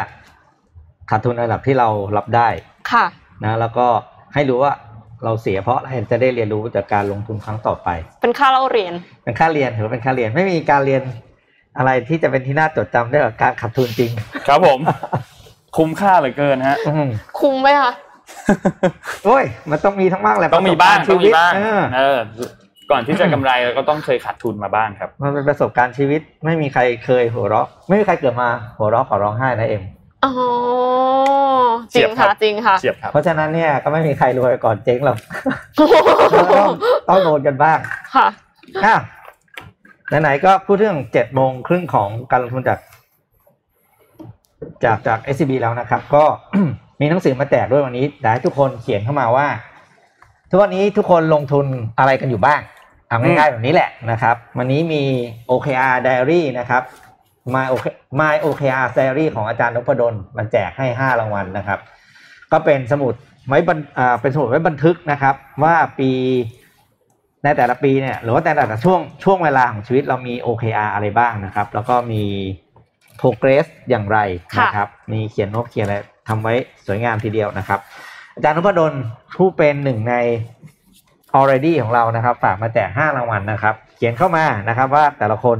[1.10, 2.48] ขาดทุนในระดับที่เรารับได้
[2.92, 3.06] ค่ะ
[3.44, 3.86] นะแล้วก็
[4.34, 4.72] ให้รู้ว่า
[5.24, 7.88] เราเสียเพราะอะไรจะได้เรียนรู้จากการลงทุนครั้งต่อไป
[8.22, 8.92] เป็นค่าเล่าเรียน
[9.24, 11.02] เป็นค่าเรียนถือว่าเป็นค่าเรียนไม่มีการเรียน
[11.78, 14.10] อะไรที่จะเป็นที่น่าจดจำได้กับการขาดทุนจริง
[14.46, 14.78] ครับผม
[15.76, 17.08] คุ้มค่าเหลือเกินฮะอืม
[17.40, 17.92] คุ้มไหมคะ
[19.24, 22.18] โอ้ยมันต้องมีทั้งบ้างแหละต้องมีบ้างประสต้องกรณ์ชีมีวิตบ้างเออเออ
[22.90, 28.48] ก่อนที่จะกำไรเราก็ต้องเคยขาดทุนมาบ้างครับ มันเป็นประสบการณ์ชีวิต ไม่มีใครเคยหัวเราะ ไม่มีใครเกิดมา
[28.78, 29.82] หัวเราะขอร้องไห้นะเอ็ม
[30.24, 30.32] อ๋อ
[31.92, 35.18] จเสีริยงบครัค่ะบจริงค่ะ เฉียบครับ เพราะฉะนั้นเนี่ยก็ไม่มีใครรวยก่อนเจ๊งหรอก
[36.58, 36.70] ต้อง
[37.08, 37.78] ต้องโดนกันบ้าง
[38.14, 38.26] ค่ะ
[38.84, 38.96] อะ
[40.22, 42.78] ไหนๆก็พูดเรื่องเจ็ดโมงครึ่งของการลงทุนจาก
[44.84, 46.24] จากจาก SCB แล้วนะครับ ก็
[47.00, 49.46] มีหนังสือมาแจกด้วยวันนี้อยากให้ทุกคนเขียนเข้ามาว่า
[50.50, 51.66] ทุกวันนี้ทุกคนลงทุน
[51.98, 52.60] อะไรกันอยู่บ้าง
[53.08, 55.02] เอาง่ายๆแบบนี้แหละนะครับ วันนี้มี
[55.50, 56.82] OKR Diary นะครับ
[57.54, 57.86] My OK
[58.20, 61.78] My OKR Series ของอาจารย์นพดลมันแจกให้ห้ารางวัลนะครับ
[62.52, 63.14] ก็เป็นสมุด
[63.48, 66.10] ไว้บันอ่าเป็นสมุดไว้บันทึกนะครับ ว่าปี
[67.44, 72.22] ในแต่ละปีเนี่ยหรือว่าแต่ละช่วงช่วงเวลาของชีวิตเรามี OKR อะไรบ้างนะครับ แล้วก็มี
[73.20, 74.18] progress อย่างไร
[74.62, 75.96] นะครับ มีเขียนโน้ตเขียนอะไร
[76.28, 76.54] ทำไว้
[76.86, 77.80] สวยงามทีเดียวนะครับ
[78.34, 78.92] อาจารย์นพดล
[79.36, 80.14] ผู้เป็นหนึ่งใน
[81.38, 85.58] already ของเรานะครับ ฝากมาแจกห้ารางวัลนะครับ เขียนเข้ามานะครับว่าแต่ละคน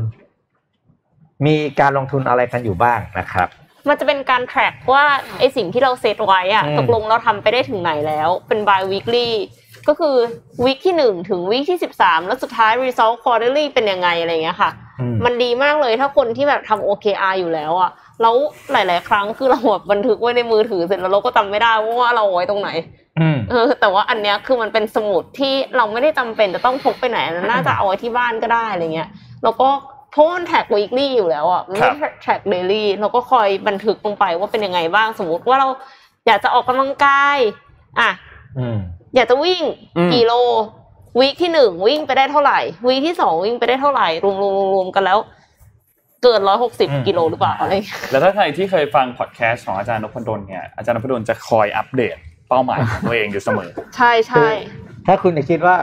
[1.46, 3.48] มีการลงทุนอะไรกันอยู่บ้างนะครับ
[3.88, 5.04] มันจะเป็นการ track ว่า
[5.38, 9.30] ไอสิ่งที่เราเซตไว้อะอืมตกลงเราทำไปได้ถึงไหนแล้ว เป็น by weekly
[9.88, 10.16] ก็คือ
[10.64, 14.70] วีคที่หนึ่งถึงวีคที่สิบสามแล้วสุดท้าย result quarterly เป็นยังไงอะไรเงี้ยค่ะ
[15.00, 17.90] อืมมันดีมากเลยถ้าคนที่แบบทำ OKR อยู่แล้วอะ
[18.22, 18.34] แล้ว
[18.72, 22.70] หลาย ๆ ครั้งคือเราแบบบันทึกไว้ในมือถือเสร็จแล้วเราก็จำไม่ได้ว่าเราเอาไว้ตรงไหน
[23.20, 29.08] อืมเออแต่ว่าอันเนี้ยคือมันเป็นสมุดที่เราไม่ได้จำเป็นจะต้องพกไปไหนนะน่าจะเอาไว้ที่บ้านก็ได้อะไรเงี้ย
[29.44, 29.68] แล้วก็
[30.14, 31.90] เพราะมันแท็ก weekly อยู่แล้วอะมันไม่
[32.22, 35.68] track daily เราก็คอยบันทึกลงไปว่าเป็นยังไงบ้างสมมติว่าเรา
[36.26, 37.38] อยากจะออกกำลังกาย
[38.00, 38.10] อะ
[38.58, 38.78] อืม
[39.14, 39.62] อยากจะวิ่ง
[39.96, 40.32] อืมกี่โล
[41.18, 45.18] week ที่หนึ่งวิ่งไปได้เท่าไหร่ week ที่สองวิ่งไปได้เท่าไหร่รวมรวมรวมรวมกันแล้ว
[46.22, 52.16] เกินร้อยหกสิบอืมกิโลหรือเปล่าอะไรเงี้ยแล้วถ้าใครที่เคยฟังพอดแคสต์ของอาจารย์นพดลเนี่ยอาจารย์นพดลจะคอยอัปเดต
[52.48, 54.48] เป้าหมายของตัวเองอยู่เสมอ ใช่ใช่
[55.06, 55.76] ถ้าคุณจะคิดว่า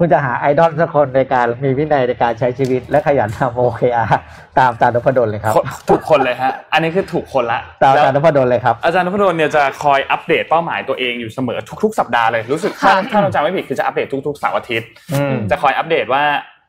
[0.00, 4.04] คุณจะหาไอดอลสักคนในการมีวินัยในการใช้ชีวิตและขยันทำโอเคอา
[4.58, 5.54] ตามอาจารย์นพดลเลยครับ
[5.88, 16.24] ถูกคนเลยฮะอันนี้คือถูกคนละตามอาแล้วจารย์นพดลเลยครับอาจารย์นพดลเนี่ยจะคอยอัปเดตเป้าหมายตัวเองอยู่เสมอทุก ๆ สัปดาห์เลยรู้สึกถ้าถ้าเราจำไม่ผิดคือจะอัปเดตทุกๆเสาร์อาทิตย์อืมจะคอยอัปเดตว่า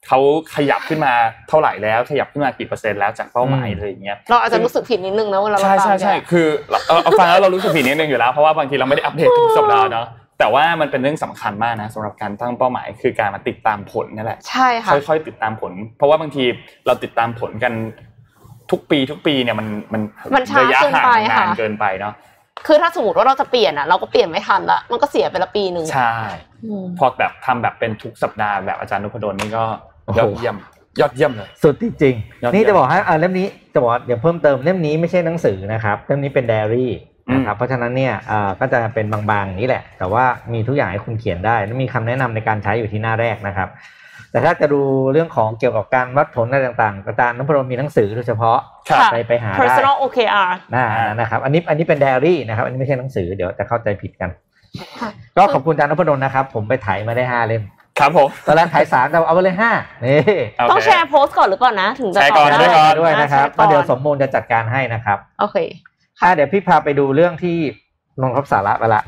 [0.08, 0.20] เขา
[0.56, 1.14] ขยับขึ้นมา
[1.50, 10.06] เท่าไหร่แล้วขยับขึ้นมากี่เปอร์เซ็นต์แล้วจากเป้าหมายอืมเลยอย่างเงี้ยเราอาจจะรู้สึกผิดนิดนึงนะเวลาเราใช่ตามใช่ใช่แกคือเราเอาเอาฟังแล้วเรารู้สึกผิดนิดนึงอยู่แล้วเพราะว่าบางทีเราไม่ได้อัปเดตทุกสัปดาห์เนาะ
[10.42, 16.44] แต่ว่ามันเป็นเรื่องสำคัญมากนะสำหรับการตั้งเป้าหมาย คือการมาติดตามผลนี่แหละใช่ค่ะค่อยๆติดตามผล เพราะว่าบางที
[16.86, 17.74] เราติดตามผลกัน
[18.72, 20.02] ทุกปีทุกปีเนี่ยมันมัน
[20.36, 22.14] มันช้าระยะเกินห่างไปนานค่ะเกินไปเนาะ
[22.68, 26.14] คือถ้าสมมติว่าเราจะเปลี่ยนอะเราก็เปลี่ยนไม่ทันละมันก็เสียไปละปีหนึ่งใช่
[26.66, 29.64] อืมพอแบบทำแบบเป็นทุกสัปดาห์แบบอาจารย์นพดลนี่ก็
[30.06, 30.56] โอ้โหยอดเยี่ยม
[31.00, 36.92] ยอดเยี่ยมเลยสุดจริงยอดๆนี่เยี่ยมจะบอกให้อ่าเล่มนี้จะบอกว่าเดี๋ยวเพิ่มเติมเล่มนี้ไม่ใช่หนังสือนะครับเล่มนี้เป็นไดอารี่
[37.34, 40.24] นะครับเพราะฉะนั้นเนี่ยอ่าก็จะเป็นบางๆอย่างนี้แหละ แต่ว่า
[40.54, 43.70] มีทุกอย่างให้คุณเขียนได้และมีคำแนะนำในการใช้อยู่ที่หน้าแรกนะครับ
[44.32, 44.82] แต่ถ้าจะดู
[45.14, 48.58] เรื่องของเกี่ยวกับการวัดผลอะไรต่างๆอาจารย์นพดลมีหนังสือโดยเฉพาะ
[48.90, 50.86] ครับค่ะไปไปหาได้ personal OKR น่า
[51.20, 54.30] นะครับ อันนี้อันนี้เป็นไดอารี่นะครับ อันนี้ไม่ใช่หนังสือเดี๋ยวจะเข้าใจผิดกัน
[55.00, 57.64] ค่ะก็ขอบคุณอาจารย์นพดลนะครับ ผมไปถ่ายมาได้ห้าเล่ม
[58.00, 59.72] ครับผมตอนแรกถ่ายสามแต่เอาไปเลยห้า
[60.06, 60.32] นี่โเค
[60.72, 65.58] ต้องแชร์โพสต์ก่อนหรือก่อนนะ ถึงจะแชร์ก่อนตบแชร์ได้ก่อนด้วยนะครับแชก็ร์ก่อนเดี๋ยวสมมูลจะจัดการให้นะครับ โอเค
[66.22, 67.58] อะเดี๋ยวพี่พาไปดูเรื่องที่
[68.22, 69.04] ลงทับสาระไปละ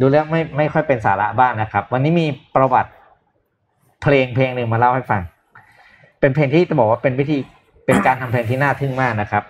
[0.00, 2.26] ดูเรื่องไม่ไม่ค่อยเป็นสาระบ้างนะครับ วันนี้มี
[2.56, 2.90] ประวัติ
[4.02, 5.22] เพลงเพลงหนึ่งมาเล่าให้ฟัง
[6.20, 7.38] เป็นเพลงที่จะบอกว่าเป็นวิธี
[7.86, 9.42] เป็นการทำเพลงที่น่าทึ่งมากนะครับ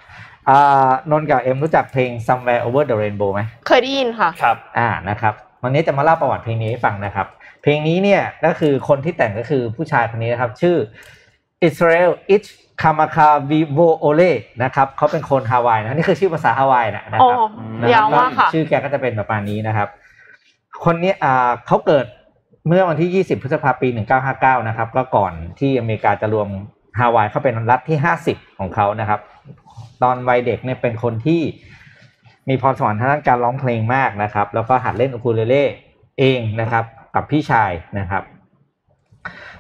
[0.48, 7.26] อ่านนท์กับเอ็มรู้จักเพลง somewhere over the rainbow ไหมเคยได้ยินค่ะ ครับ อ่านะครับ วันนี้จะมาเล่าประวัติเพลงนี้ให้ฟังนะครับ
[7.62, 10.76] เพลงนี้เนี่ยก็คือคนที่แต่งก็คือผู้ชายคนนี้นะครับ ชื่อ
[11.64, 12.44] อิสราเอลอิช
[12.80, 14.22] คามาคาวิโวโอเล
[14.62, 17.40] นะครับเขาเป็นคนฮาวายนะนี่คือชื่อภาษาฮาวายนะนะอ๋อครับ
[17.80, 19.88] นะยาวมากค่ะชื่อแกก็จะเป็นประมาณนี้นะครับ
[20.84, 22.04] คนนี้อ่าเขาเกิด
[22.66, 23.88] เมื่อวันที่ 20 พฤษภาคมปี
[24.28, 26.48] 1959 นะครับ ก็ก่อนที่อเมริกาจะรวม
[26.98, 27.98] ฮาวายเข้าเป็นรัฐที่
[28.28, 29.20] 50 ของเขานะครับ
[30.02, 31.40] ตอนวัยเด็กเนี่ยเป็นคนที่
[32.48, 35.64] มีพรสวรรค์ทางด้านการร้องเพลงมากนะครับ แล้วก็หัดเล่นอูคูเลเล่
[36.18, 38.22] เองนะครับ กับพี่ชายนะครับ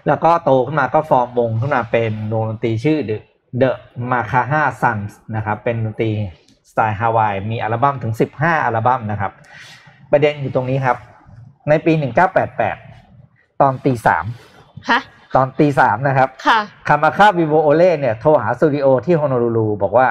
[0.06, 3.16] แล้วก็โตขึ้นมาก็ฟอร์มวงขึ้นมาเป็นวงดนตรีชื่อ The
[3.60, 3.70] The
[4.10, 6.10] Makaha Sons นะครับ เป็นดนตรี
[6.70, 9.32] สไตล์ฮาวาย มีอัลบั้มถึง 15 อัลบั้มนะครับ
[10.10, 10.96] ประเด็นอยู่ตรงนี้ครับ
[11.68, 11.92] ในปี
[12.76, 14.24] 1988 ตอนตีสาม
[14.90, 15.00] ฮะ
[15.36, 20.08] ตอนตีสามนะครับ ค่ะคามาคาวิโวโอเล่เนี่ยโทรหาสตูดิโอที่ฮอนโลลูบอกว่า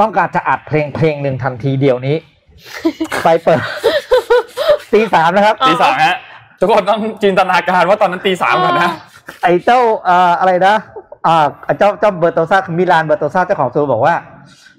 [0.00, 2.16] ต้องการจะอัดเพลงเพลงหนึ่งทันทีเดียวนี้
[3.24, 3.60] ไปเปิด
[4.92, 6.16] ตีสามนะครับตีสามฮะ
[6.60, 8.90] ทุกคนต้องจินตนาการว่าตอนนั้นตีสามก่อนนะ
[9.42, 10.74] ไอ้เจ้าเอ่ออะไรนะ
[11.26, 11.46] อ่า
[11.78, 14.14] เจ้าเจ้าเบอร์โตซามิลานเบอร์โตซาเจ้าของสตูดิโอบอกว่า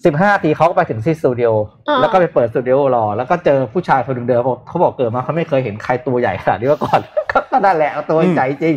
[0.06, 1.50] สิบห้านาทีเขาก็ไปถึงที่สตูดิโอ
[1.88, 7.00] อ่าแล้วก็ไปเปิดสตูดิโอรอ แล้วก็เจอผู้ชายคนหนึ่งเดิมเขาบอกเกิดมาเขาไม่เคยเห็นใครตัวใหญ่ขนาดนี้มาก่อน
[7.32, 8.76] ก็นั่นแหละตัวใหญ่จริง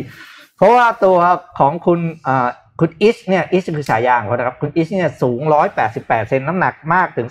[0.57, 1.15] เพราะว่าตัว
[1.59, 2.47] ของคุณอ่า
[2.79, 5.39] คุณอิชเนี่ยอิชคือฉายาของเขานะครับ คุณอิชเนี่ยสูง
[5.83, 7.27] 188 เซนน้ำหนักมากถึง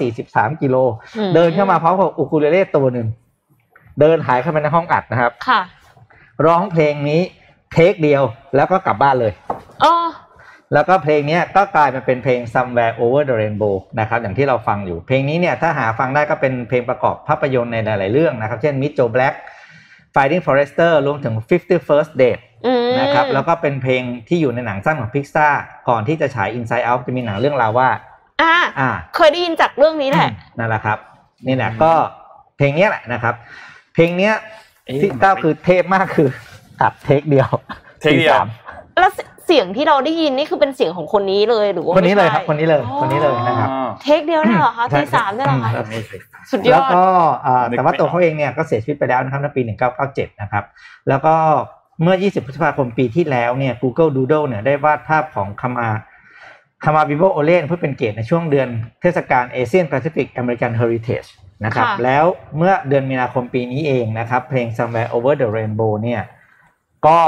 [0.00, 0.76] 343 กิโล
[1.16, 3.06] อืมเดินเข้ามาพร้อมกับอูคูเลเล่ตัวหนึ่ง
[4.00, 5.60] เดินหายเข้าไปในห้องอัดนะครับ ค่ะ
[6.46, 7.20] ร้องเพลงนี้
[7.72, 8.22] เทคเดียว
[8.56, 9.32] แล้วก็กลับบ้านเลย
[9.84, 9.94] อ๋อ
[10.72, 19.34] แล้วก็เพลงเนี้ยก็กลายมาเป็นเพลง somewhere over the rainbow นะครับ อย่างที่เราฟังอยู่ เพลงนี้เนี่ยถ้าหาฟังได้ก็เป็นเพลงประกอบภาพยนตร์ในหลาย ๆ เรื่องนะครับ เช่น Meet Joe Black
[20.14, 25.54] Finding Forrester รวมถึง50 First Date อืมนะครับแล้วก็เป็นเพลงที่อยู่ในหนังสั้นของ Pixar
[25.88, 27.88] ก่อนที่จะฉาย Inside Out จะมีหนังเรื่องราวว่า
[28.42, 30.98] อ่าอ่า เคยได้ยินจากเรื่องนี้แหละ นั่นแหละครับ
[31.46, 31.92] นี่แหละก็
[32.56, 33.34] เพลงเนี้ยแหละนะครับ
[33.96, 34.34] เพลงเนี้ย
[34.86, 36.28] เอ๊ะที่เต้าคือเทพมากคือ
[36.80, 37.48] ตัดเทคเดียว
[38.00, 38.46] เทคเดียวตีสาม
[39.00, 47.04] แล้วเสเสียงที่เราได้ยินนี่คือเป็นเสียงของคนนี้เลยหรือว่าคนนี้เลยไม่ครับใช่คนนี้เลยคนนี้เลยนะครับอ๋อเทคเดียวเนี่ยเหรอคะใช่ทีสามเนี่ยเหรอคะอืมไม่เคยฟังสุดยแล้วอดก็
[47.46, 49.62] อ่านึกแต่ว่าไม่ตัวออกเขาเองเนี่ยก็เสียชีวิตไปแล้วนะครับในปี
[50.00, 50.64] 1997 นะครับ
[51.08, 51.34] แล้วก็
[52.02, 55.88] เมื่อ 20 พฤษภาคมปีที่แล้วเนี่ย Google Doodle เนี่ยได้วาดภาพของคามา
[56.84, 58.68] คามาบิโบโอเลนเพื่อเป็นเกียรติในช่วงเดือน
[59.00, 61.28] เทศกาล Asian Pacific American Heritage
[61.64, 62.24] นะครับค่ะแล้ว
[62.56, 66.22] เมื่อเดือนมีนาคมปีนี้เองนะครับ เพลง Somewhere Over the Rainbow เนี่ย
[67.06, 67.20] ก็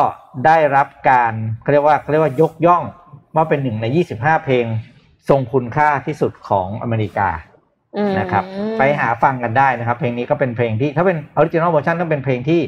[0.46, 1.32] ได้รับการ
[1.62, 2.82] เขาเรียกว่าเขาเรียกว่ายกย่อง
[3.34, 3.86] ว่าเป็นหนึ่งใน
[4.16, 4.64] 25 เพลง
[5.28, 7.28] ทรงคุณค่าที่สุดของอเมริกา
[7.96, 8.44] อืมนะครับ
[8.78, 12.60] ไปหาฟังกันได้นะครับ เพลงนี้ก็เป็นเพลงที่ถ้าเป็น original version ต้องเป็นเพลงที่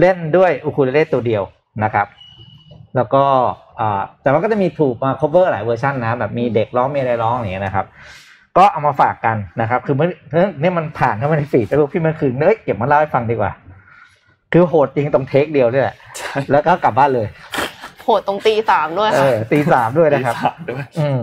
[0.00, 1.42] เล่นด้วยอูคูเลเล่ตัวเดียว
[1.84, 2.06] นะครับ
[2.96, 3.24] แล้วก็
[3.80, 7.86] อ่าแต่ว่าก็จะมีถูกมา cover หลายเวอร์ชันนะ แบบมีเด็กร้องมีอะไรร้องอย่างเงี้ยนะครับ
[8.56, 10.08] ก็เอามาฝากกันนะครับ คือเมื่อ
[10.60, 13.52] เนี่ยมันผ่านเข้ามาในฟีดแล้วพี่มันคือเอ้ยเก็บมาเล่าให้ฟังดีกว่า
[14.52, 15.96] คือโหดจริงตรงเทคเดียวด้วยแหละ
[16.50, 17.26] แล้วก็กลับบ้านเลย
[18.02, 21.20] โหดตรงตีสามด้วยเอค่ะอตีสามด้วยนะครับตีสามด้วยอืม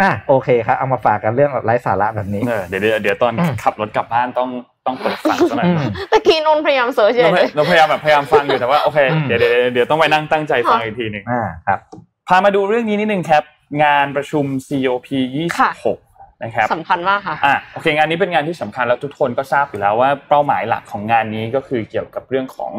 [0.00, 4.50] อะโอเคครับเอามาฝากกันเรื่องไร้สาระแบบนี้เออเดี๋ยวเดี๋ยวเดี๋ยวตอนอืมขับรถกลับบ้านต้อง
[4.86, 11.78] ต้องเปิดฟังซะหน่อยอืมตะกี้นนท์พยายามเสิร์ชเราเลยเราพยายามแบบพยายามฟังอยู่แต่ว่าโอเคอืมเดี๋ยวเดี๋ยวเดี๋ยวต้องไปนั่งตั้งใจฟังอีกทีหนึ่งอ่าครับ
[12.28, 13.42] พามาดูเรื่องนี้นิดนึงครับ
[13.84, 15.08] งานประชุม COP
[15.58, 15.70] ค่ะ
[16.06, 22.72] 26นะครับสำคัญมากค่ะอะโอเคงานนี้เป็นงานที่สำคัญแล้วทุกคนก็ทราบอยู่แล้วว่าเป้าหมายหลักของงานนี้ก็คือเกี่ยวกับเรื่องของ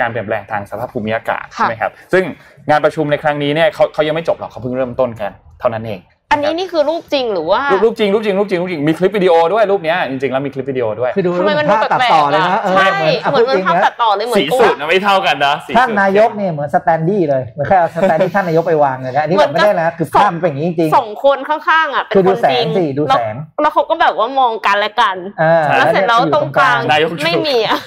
[0.00, 2.24] การเปลี่ยนแปลงทางสภาพภูมิอากาศค่ะใช่ไหมครับซึ่ง
[2.70, 6.00] งานประชุมในครั้งนี้เนี่ยเขาเขายังไม่จบหรอกเขาเพิ่งเริ่มต้นกัน เท่านั้นเอง
[6.30, 12.88] อันนี้นี่คือรูปจริงหรือว่ารูปรูปจริงรูปจริงรูปจริงรูปจริงมีคลิปวิดีโอด้วยรูปเนี้ยจริงๆแล้วมีคลิปวิดีโอด้วยคือดูทำไมมันดูภาพแปตัดลต่อกเลยๆนะอะเออใช่
[13.30, 27.80] เหมือนอะเหมือนพูดมันจริงภาพนะตัดต่อเลยเหมือนสีตัวสุดนะไม่เท่ากันนะสีท่านสุดนายกเนี่ยเหมือนสแตนดี้เลยเหมือนแค่เอาสแตนดี้ท่านนายกไปวางเลยนะอันนี้แบบไม่ได้นะคือภาพมันเป็นอย่างนี้จริงสองคนข้างๆอะเป็นคือดูคนแสจริงงสิดูแล้วแสงแล้วเขาก็แบบว่ามองกันและกันเออแล้วเสร็จแล้วตรงกลางนายกไม่มีอะ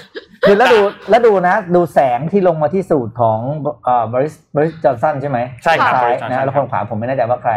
[0.47, 0.79] คือแล้วดู
[1.09, 3.39] แล้วดูนะดูแสงที่ลงมาที่สูตรของ
[3.85, 7.53] เอ่อบริสบริสจอห์นสันใช่ไหมใช่ครับซ้ายใช่นะแล้วคนขวาผมไม่แน่ใจว่าใคร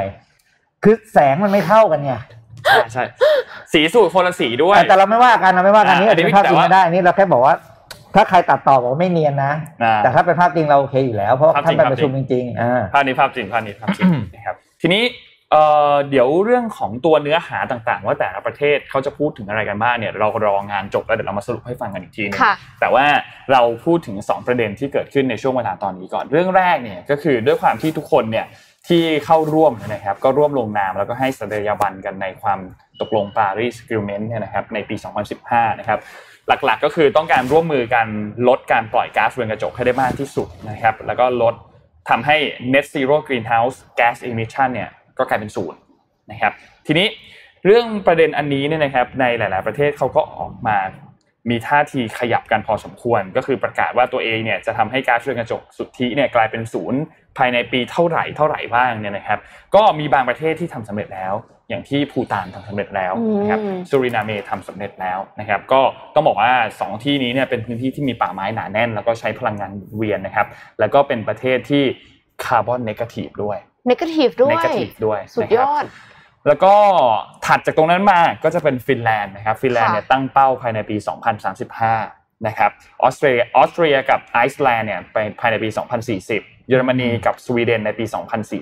[0.84, 2.12] คือแสงมันไม่เท่ากันไง
[2.66, 3.04] ใช่ใช่
[3.72, 7.54] สีสูตรคนละสีด้วย แต่เราไม่ว่ากันเราไม่ว่ากันอ่านี่อันนี้เป็นภาพจริงแต่ว่าไม่ได้นี่เราแค่บอกว่า
[8.14, 15.02] ถ้าใครตัดต่อบอกว่าไม่เนียนนะอ่าแต่ถ้าเป็นภาพจริงเราโอเคอยู่แล้วเพราะว่าภาพจท่ารินงไปประชุมจริงๆอ่าภาพนี้ภาพจริงภาพนี้ภาพจริงนะครับทีนี้
[15.50, 23.06] เอ่อเดี๋ยวเรื่องของตัวเนื้อหาต่างๆ ว่าแต่ละประเทศเขาจะพูดถึงอะไรกันบ้างเนี่ยเรารองานจบแล้วเดี๋ยวเรามาสรุปให้ฟังกันอีกทีหนึงค่ะแต่ว่า
[23.52, 28.46] เราพูดถึง 2 ประเด็นที่เกิดขึ้นในช่วงเวลาตอนนี้ก่อนเรื่องแรกเนี่ยก็คือด้วยความที่ทุกคนเนี่ย
[28.88, 32.60] ที่เข้าร่วมนะครับก็ร่วมลงนามแล้วก็ให้สัญญาบันกันในความ
[33.00, 34.96] ตกลง Paris Agreement เนี่ยนะครับในปี
[35.38, 35.98] 2015 นะครับ
[36.48, 38.06] หลักๆก็คือต้องการร่วมมือกัน
[38.48, 41.54] ลดการปล่อยก๊าซเรือนกระจกให้ได้มากที่สุดนะครับแล้วก็ลด
[42.08, 42.36] ทำให้
[42.72, 45.78] net zero greenhouse gas emission เนี่ยก็กลายเป็นศูนย์
[46.30, 46.52] นะครับ
[46.86, 47.06] ทีนี้
[47.64, 50.78] เรื่องประเด็นอันนี้เนี่ยนะครับในหลาย ๆ ประเทศเขาก็ออกมา
[51.50, 57.00] มีท่าทีขยับกันพอสมควร ก็คือประกาศว่าตัวเองเนี่ยจะทำให้ก๊าซเรือนกระจกสุทธิเนี่ยกลายเป็นศูนย์
[57.38, 59.38] ภายในปีเท่าไหร่เท่าไหร่บ้างเนี่ยนะครับ
[59.74, 61.34] ก็มีบางประเทศที่ทำสำเร็จแล้ว
[61.68, 65.80] อย่างที่ภูตานทำสำเร็จแล้วนะครับอืมซูรินาเมทำสำเร็จแล้วนะครับ ก็
[66.14, 70.46] ต้องบอกว่า 2 ที่นี้เนี่ยเป็นพื้นที่ที่มีป่าไม้หนาแน่น แล้วก็ใช้พลังงานหมุนเวียนนะครับ
[70.80, 71.84] แล้วก็เป็นประเทศที่
[72.44, 73.58] carbon negative ด้วย
[73.88, 75.84] negative ด้วยเนกาทีฟด้วยสุดนะครับยอด
[76.46, 76.74] แล้วก็
[77.46, 80.96] ถัดจากตรงนั้นมาก็จะเป็นฟินแลนด์นะครับฟินแลนด์เนี่ยตั้งเป้าภายในปี
[81.70, 82.70] 2035 นะครับ
[83.02, 88.04] ออสเตรียออสเตรียกับไอซ์แลนด์เนี่ยไปภายในปี 2040 เยอรมนีกับสวีเดนในปี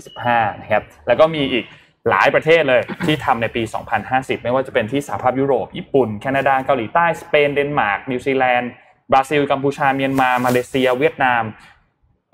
[0.03, 1.64] 2045 นะครับแล้วก็มีอีก
[2.11, 3.62] หลายประเทศเลยที่ทำในปี
[4.03, 8.70] 2050 ไม่ว่าจะเป็นที่สหภาพยุโรป ญี่ปุ่น แคนาดา เกาหลีใต้ สเปน เดนมาร์ก นิวซีแลนด์
[9.12, 11.42] บราซิล กัมพูชา เมียนมา มาเลเซีย เวียดนาม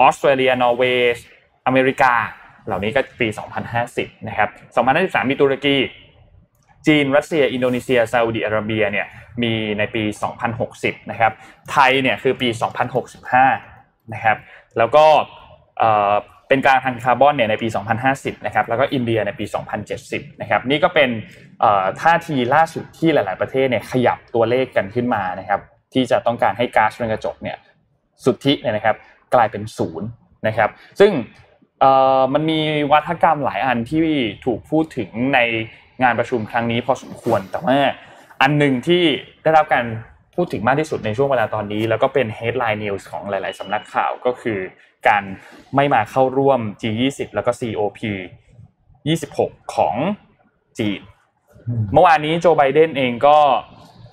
[0.01, 1.17] ออสเตรเลีย นอร์เวย์
[1.67, 2.15] อเมริกา
[2.67, 3.29] เหล่านี้ก็ปี
[3.79, 4.49] 2050 นะครับ
[5.25, 5.77] 2053 มีตุรกี
[6.87, 9.07] จีน รัสเซีย อินโดนีเซีย ซาอุดิอาระเบีย เนี่ย
[9.43, 10.05] มีในปี
[10.57, 11.33] 2060 นะครับ
[11.71, 12.49] ไทย เนี่ย คือปี
[13.31, 14.37] 2065 นะครับ
[14.79, 15.07] แล้วก็
[16.49, 17.69] เป็นการทางคาร์บอนเนี่ยในปี
[18.07, 19.45] 2050 นะครับ แล้วก็อินเดียในปี
[19.93, 21.11] 2070 นะครับ นี่ก็เป็น
[22.01, 25.61] ท่าทีล่าสุดที่หลาย ๆ ประเทศเนี่ยขยับตัวเลขกันขึ้นมานะครับ
[25.95, 27.57] ที่จะต้องการให้ก๊าซเรือนกระจกเนี่ย
[28.25, 28.97] สุทธิเนี่ยนะครับ
[29.35, 30.09] กลายเป็นศูนย์
[30.47, 30.71] นะครับ
[31.01, 31.13] ซึ่ง
[32.35, 32.61] มันมี
[32.93, 34.01] วัฒกรรมหลายอันที่
[34.45, 35.39] ถูกพูดถึงใน
[36.03, 37.79] งานประชุมครั้งนี้พอสมควร แต่ว่า
[38.43, 39.05] อันหนึ่งที่
[39.43, 39.85] ได้รับการ
[40.39, 44.59] พูดถึงมากที่สุดในช่วงเวลาตอนนี้ แล้วก็เป็น headline news ของหลาย ๆสำนักข่าวก็คือ
[45.09, 45.23] การ
[45.77, 48.01] ไม่มาเข้าร่วม G20 แล้วก็ COP
[48.87, 49.95] 26 ของ
[50.79, 51.01] จีน
[51.93, 53.39] เมื่อวานนี้โจไบเดนเองก็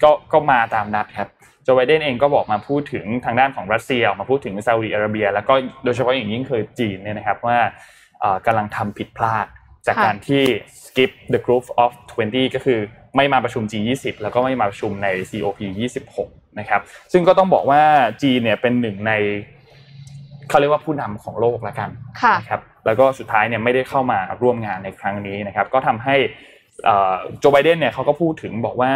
[0.04, 1.30] ก็ก็มาตามนัดครับ
[1.64, 5.54] โจไบเดนเองก็บอกมาพูดถึงทางด้านของรัสเซียออกมาพูดถึงซาอุดิอาระเบีย แล้วก็
[5.84, 7.58] โดยเฉพาะอย่างยิ่งคือจีนเนี่ยนะครับว่า
[8.46, 9.48] กำลังทำผิดพลาด
[9.88, 10.44] จากการที่
[10.84, 11.92] skip the group of
[12.24, 12.80] 20 ก็คือ
[13.16, 15.60] ไม่มาประชุม G20 แล้วก็ไม่มาประชุมใน COP
[16.10, 16.82] 26นะครับ
[17.12, 17.82] ซึ่งก็ต้องบอกว่า
[18.22, 19.14] จีนเนี่ยเป็นหนึ่งใน
[20.50, 21.90] เขาเรียกว่าผู้นำของโลกละกัน
[22.40, 26.16] นะครับ แล้วก็สุดท้ายเนี่ยไม่ได้เข้ามาร่วมงานในครั้งนี้นะครับ ก็ทำให้
[27.40, 28.94] โจไบเดนเนี่ยเขาก็พูดถึงบอกว่า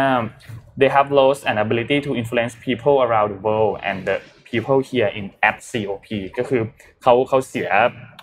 [0.80, 4.16] they have lost an ability to influence people around the world and the
[4.48, 6.62] people here in at COP ก็คือ
[7.02, 7.68] เขาเขาเสีย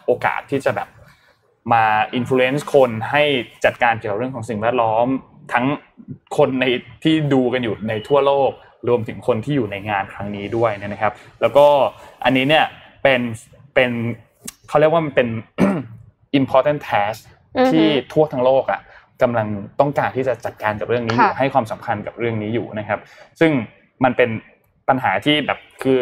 [0.06, 0.88] โอกาสที่จะแบบ
[1.74, 1.86] มา
[2.18, 3.24] influence คนให้
[3.66, 5.08] จัดการเกี่ยวกับเรื่องของสิ่งแวดล้อม
[5.54, 5.66] ทั้ง
[6.38, 6.66] คนใน
[7.04, 8.52] ที่ดูกันอยู่ในทั่วโลก
[8.88, 11.66] รวมถึงคนที่อยู่ในงานครั้งนี้ด้วยนะครับ แล้วก็
[12.24, 12.66] อันนี้เนี่ย
[13.04, 13.22] เป็น
[13.76, 13.92] เป็น
[14.68, 15.28] เขาเรียกว่ามันเป็น
[16.40, 17.20] important task
[17.72, 18.82] ที่ทั่วทั้งโลกอะ
[19.22, 19.48] กำลัง
[19.80, 23.00] ต้องการที่จะจัดการกับเรื่องนี้อยู่ให้ความสำคัญกับเรื่องนี้อยู่นะครับ
[23.40, 23.52] ซึ่ง
[24.04, 24.30] มันเป็น
[24.90, 26.02] ปัญหาที่แบบคือ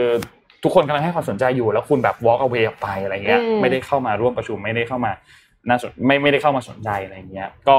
[0.63, 5.11] ทุกคนกำลังให้ความสนใจอยู่ แล้วคุณแบบ walk away ออกไปอะไรเงี้ยไม่ได้เข้ามาร่วมประชุมไม่ได้เข้ามา
[5.69, 7.77] น่าสนไม่ไม่ได้เข้ามาสนใจอะไรเงี้ย ก็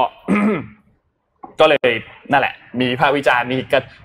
[1.59, 1.91] ก็เลย
[2.31, 3.57] นั่นแหละ มีภาควิจารณ์มี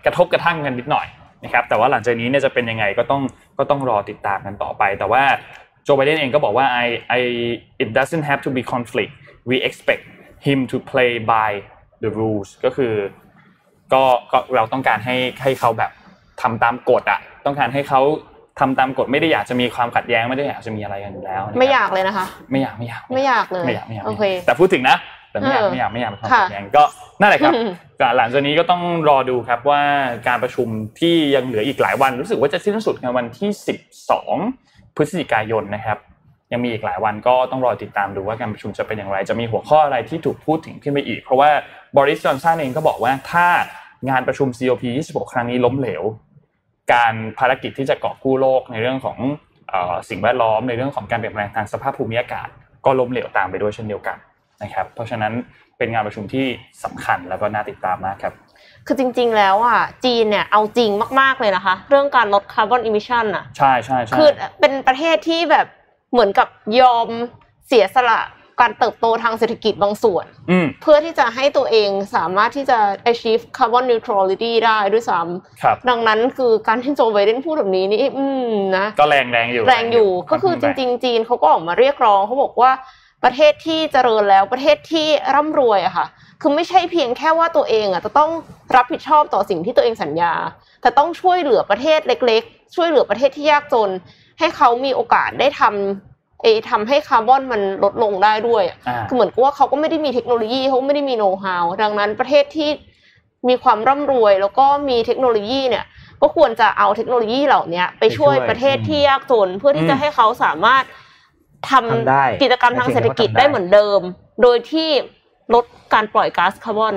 [0.05, 1.07] กระทบกระทั่งกันนิดหน่อย
[1.45, 3.23] นะครับแต่ว่าหลังจากนี้เนี่ยจะเป็นยังไงก็ต้อง
[3.59, 5.23] ก็ต้องรอติดตามกันต่อไป แต่ว่า
[5.85, 6.87] โจไบเดนเองก็บอกว่า I
[7.19, 7.21] I
[7.83, 9.13] it doesn't have to be conflict
[9.51, 10.05] we expect
[10.47, 11.51] him to play by
[12.03, 12.95] the rules ก็คือ
[13.93, 15.91] ก็ก็เราต้องการให้ให้เขาแบบ
[16.41, 18.01] ทำตามกฎอะต้องการให้เขา
[18.61, 24.97] ทำตามกฎไม่ได้อยากจะมีความขัดแย้งไม่ได้อยากจะมีอะไรกันอยู่แล้ว ไม่อยากเลยนะคะ ไม่อยากไม่อยากไม่อยากเลยไม่อยากไม่อยากโอเคแต่พูดถึงนะ
[25.31, 26.83] แต่ไม่อยากไม่อยากไม่อยากความขัดแย้งก็
[27.21, 27.53] นั่นแหละครับ
[28.17, 29.83] หลังจากนี้ก็ต้องรอดูครับว่า
[30.29, 30.69] การประชุม
[31.01, 33.51] ที่ยังเหลืออีกหลายวัน รู้สึกว่าจะสิ้นสุดในวันที่
[34.23, 35.99] 12 พฤศจิกายนนะครับ
[36.53, 41.51] ยังมีอีกหลายวันก็ต้องรอติดตามดูว่าการประชุมจะเป็นอย่างไร จะมีหัวข้ออะไรที่ถูกพูดถึงขึ้นไปอีก เพราะว่า
[41.97, 43.47] บอริสจอห์นสันเองก็บอกว่าถ้า
[44.09, 46.03] งานประชุม COP 26 ครั้งนี้ล้มเหลว
[46.93, 49.19] การภารกิจที่จะกอบกู้โลกในเรื่องของ
[50.11, 52.49] สิ่งแวดล้อมในเรื่องของการเปลี่ยนแปลงทางสภาพภูมิอากาศ
[52.85, 54.17] ก็ล้มเหลวตามไปด้วยเช่นเดียวกัน
[54.63, 55.33] นะครับ เพราะฉะนั้น
[55.79, 56.47] เป็นงานประชุมที่
[56.85, 58.35] สำคัญแล้วก็น่าติดตามมากครับ
[58.87, 64.29] คือจริง ๆ แล้วอะจีนเนี่ยเอาจริงมากๆเลยนะคะ เรื่องการลด carbon emission อะใช่ใช่ใช่คือ
[64.61, 65.67] เป็นประเทศที่แบบ
[66.13, 66.49] เหมือนกับ
[66.81, 67.09] ยอม
[67.69, 68.21] เสียสละ
[68.61, 70.25] การเติบโตทางเศรษฐกิจบางส่วน
[70.83, 72.79] เพื่อที่จะให้ตัวเองสามารถที่จะ
[73.13, 82.71] achieve carbon neutrality ได้ด้วยซ้ำดังนั้นคือการที่โจไบเดนพูดแบบนี้นี่อืมนะก็แรงแรงอยู่ แรงอยู่ก็คือจริง ๆ จีนเขาก็ออกมาเรียกร้องเขาบอกว่า
[83.25, 86.07] ประเทศที่เจริญแล้วประเทศที่ร่ำรวยอะค่ะ
[86.41, 88.31] คือไม่ใช่เพียงแค่ว่าตัวเองอะจะต้อง
[88.77, 90.35] รับผิดชอบต่อสิ่งที่ตัวเองสัญญา
[90.83, 93.91] แต่ต้องช่วยเหลือประเทศเล็ก ๆ ช่วยเหลือประเทศที่ยากจน
[94.39, 96.12] ให้เขามีโอกาสได้ทำ
[96.43, 98.65] เอทำให้คาร์บอนมันลดลงได้ด้วย
[99.09, 102.71] คือเหมือนกับว่าเขาก็ไม่ได้มีเทคโนโลยีเขาไม่ได้มีโน้ตฮาวดังนั้นประเทศที่
[103.49, 105.85] มีความร่ำรวยแล้วก็มีเทคโนโลยีเนี่ย
[106.23, 110.85] ก็ควรจะเอาเทคโนโลยีเหล่านี้ไปช่วยประเทศที่ยากจนเพื่อที่จะให้เขาสามารถ
[111.71, 114.01] ทำกิจกรรมทางเศรษฐกิจได้เหมือนเดิม
[114.43, 114.91] โดยที่
[115.55, 115.65] ลด
[115.95, 116.95] การปล่อยก๊าซคาร์บอน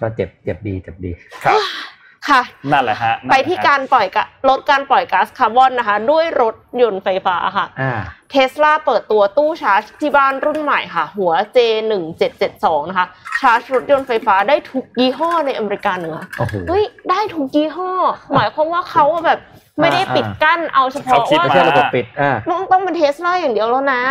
[0.00, 1.10] ก็เจ็บเจ็บดีเจ็บดี
[1.44, 1.60] ครับ
[2.28, 4.06] ค่ะ นั่นแหละฮะ ไปที่การปล่อย
[4.48, 7.66] ลดการปล่อยก๊าซคาร์บอนนะคะ ด้วยรถยนต์ไฟฟ้าค่ะ
[8.32, 13.06] เทสลาเปิดตัวตู้ชาร์จที่บ้านรุ่นใหม่ค่ะ หัว J1772 นะคะ
[13.40, 16.16] ชาร์จรถยนต์ไฟฟ้าได้ทุกยี่ห้อในอเมริกาเหนือ
[16.68, 17.92] เฮ้ย ได้ทุกยี่ห้อ
[18.34, 19.38] หมายความว่าเขาแบบ
[19.80, 22.06] ไม่ได้ปิดกั้นเอาเฉพาะว่าระบบปิด
[22.50, 24.02] ต้องต้องเป็นเทสลาอย่างเดียวแล้วนะ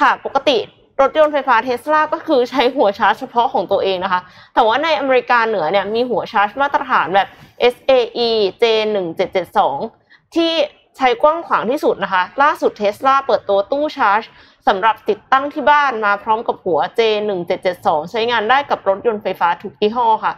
[0.00, 0.58] ค่ะ ปกติ
[1.00, 4.20] รถยนต์ไฟฟ้าเทสลาก็คือใช้หัวชาร์จเฉพาะของตัวเองนะคะ
[4.54, 7.28] แต่ว่าในอเมริกาเหนือเนี่ยมีหัวชาร์จมาตรฐานแบบ
[7.74, 8.30] SAE
[8.62, 9.58] J1772
[10.34, 10.52] ที่
[10.96, 14.22] ใช้กว้างขวางที่สุดนะคะ ล่าสุดเทสลาเปิดตัวตู้ชาร์จ
[14.66, 20.34] สำหรับติดตั้งที่บ้านมาพร้อมกับหัว J1772 ใช้งานได้กับรถยนต์ไฟฟ้าทุกยี่ห้อค่ะ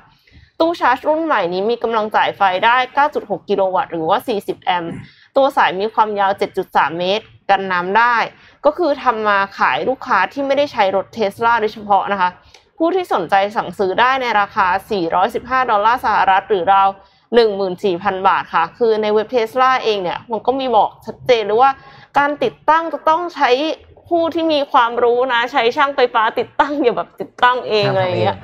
[0.60, 2.76] ตู้ชาร์จรุ่นใหม่นี้มีกำลังจ่ายไฟได้
[3.12, 4.92] 9.6 กิโลวัตต์หรือว่า 40 แอมป์
[5.36, 6.32] ตัวสายมีความยาว
[6.64, 8.16] 7.3 เมตร กันน้ำได้
[8.64, 12.30] ก็คือทำมาขายลูกค้าที่ไม่ได้ใช้รถเทสลาโดยเฉพาะนะคะ
[12.78, 14.66] ผู้ที่สนใจสั่งซื้อได้ในราคา
[15.18, 16.88] 415 ดอลลาร์สหรัฐหรือราว
[17.38, 21.70] 14,000 บาทค่ะ คือในเว็บเทสลาเองเนี่ย มันก็มีบอกชัดเจนเลยว่า
[22.18, 23.50] การติดตั้งจะต้องใช้
[24.08, 28.36] ผู้ที่มีความรู้นะ ใช้ช่างไฟฟ้าติดตั้งอย่าแบบติดตั้งเองอะไรเงี้ย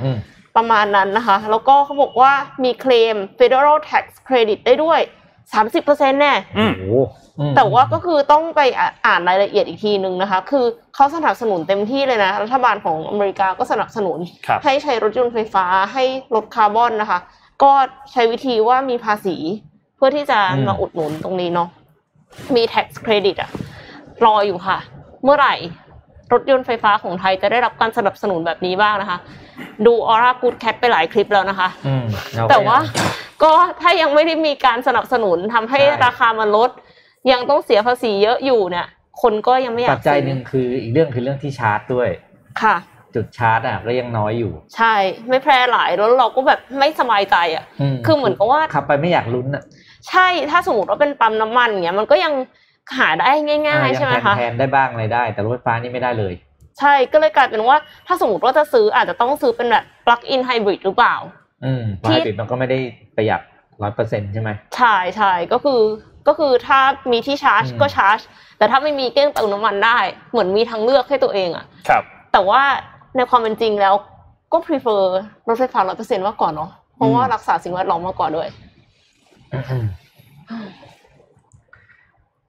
[0.57, 2.32] ประมาณนั้นนะคะ แล้วก็เขาบอกว่า
[2.64, 5.01] มีเคลม Federal Tax Credit ได้ด้วย
[5.53, 6.34] สามสิบเปอร์เซ็นต์แน่
[7.57, 8.61] แต่ว่าก็คือต้องไป
[9.07, 10.64] อ่านรายละเอียดอีกทีนึงนะคะ คือ
[10.95, 14.18] เขาสนับสนุนเต็มที่เลยนะ รัฐบาลของอเมริกาก็สนับสนุน
[14.64, 17.18] ให้ใช้รถยนต์ไฟฟ้าให้ลดคาร์บอนนะคะ
[17.62, 17.72] ก็
[18.12, 19.36] ใช้วิธีว่ามีภาษี
[19.96, 21.68] เพื่อที่จะมาอุดหนุนตรงนี้เนาะ
[22.54, 23.50] มี tax credit อะ
[24.24, 24.78] รออยู่ค่ะ
[25.24, 25.54] เมื่อไหร่
[26.32, 29.18] รถยนต์ไฟฟ้าของไทยจะได้รับการสนับสนุนแบบนี้บ้างนะคะ
[29.86, 31.68] ดูออร่ากูดแคทไปหลายคลิปแล้วนะคะ
[32.50, 32.78] แต่ว่า
[33.42, 36.70] ก็ถ้ายังไม่ได้มีการสนับสนุนทำให้ใช่ราคามันลด
[37.32, 38.86] ยังต้องเสียภาษีเยอะอยู่เนี่ย
[39.22, 42.08] คนก็ยังไม่อยาปักจจัยซื้อหนึ่งคืออีกเรื่องคือเรื่องที่ชาร์จด้วย
[42.62, 42.76] ค่ะ
[43.14, 44.94] จุดชาร์จอะก็ยังน้อยอยู่ ใช่
[45.28, 47.64] ไม่แพร่หลายแล้วเราก็แบบไม่สบายใจอะ
[48.06, 49.62] คือเหมือนกับว่าขับไปไม่อยากลุ้นอะ
[50.08, 52.32] ใช่ถ้าสมมติว่าเป็นปั๊มน้ำมันเงี้ยมันก็ยัง
[52.98, 53.30] หาได้
[53.68, 56.34] ง่าย ๆ ใช่ไหมอะคะยังแทนๆได้บ้างอะไรได้ แต่รถไฟฟ้านี่ไม่ได้เลย
[56.78, 61.14] ใช่ก็เลยกลายเป็นว่าถ้าสมมติว่าจะซื้ออาจจะต้องซื้อเป็นแบบ plug in hybrid หรือเปล่า
[61.64, 62.78] อืมที่ไฮบริดมันก็ไม่ได้
[63.16, 63.40] ประหยัด
[63.82, 65.80] ร้อยเปอร์เซ็นต์ใช่ไหมใช่ใช่ก็คือ
[66.28, 66.80] ก็คือถ้า
[67.12, 68.18] มีที่ชาร์จอืมก็ชาร์จ
[68.58, 69.98] แต่ถ้าไม่มีเก้งเติมน้ำมันได้
[70.30, 72.02] เหมือนมีทางเลือกให้ตัวเองอะครับ
[72.32, 72.62] แต่ว่า
[73.16, 73.94] ในความเป็นจริงแล้ว
[74.52, 75.02] ก็ prefer
[75.48, 78.48] รถไฟฟ้าร้อยเปอร์เซ็นต์มากกว่าเนาะเพราะว่ารักษาสิ่งแวดล้อมมากกว่าด้วย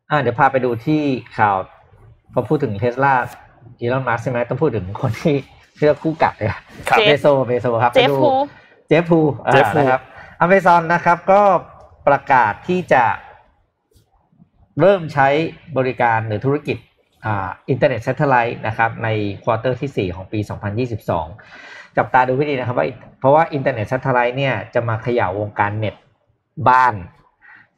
[0.10, 1.02] อ่าเดี๋ยวพาไปดูที่
[1.38, 1.58] ข่าว
[2.34, 3.14] พอพูดถึงเทสลา
[3.80, 5.36] อีลอนมัสใช่ไหมต้องพูดถึงคนที่
[5.78, 6.60] เชื่อคู่กัดเลยอะ
[6.90, 8.32] ครับเจฟเบโซสเบโซสครับเจฟไปดูฟู
[8.88, 10.02] เจฟฟูอ่าเจฟฟูนะครับ
[10.40, 11.42] อเมซอนนะครับก็
[12.08, 13.04] ประกาศที่จะ
[14.80, 15.28] เริ่มใช้
[15.78, 16.78] บริการหรือธุรกิจ
[17.26, 19.10] อ่าอินเทอร์เน็ต satellite นะครับใน
[19.44, 20.40] quarter ที่ 4 ของปี
[21.18, 22.88] 2022 จับตาดูให้ดีนะครับว่า
[23.20, 25.96] เพราะว่าอินเทอร์เน็ต satellite เนี่ยจะมาเขย่าวงการเน็ต
[26.70, 26.94] บ้าน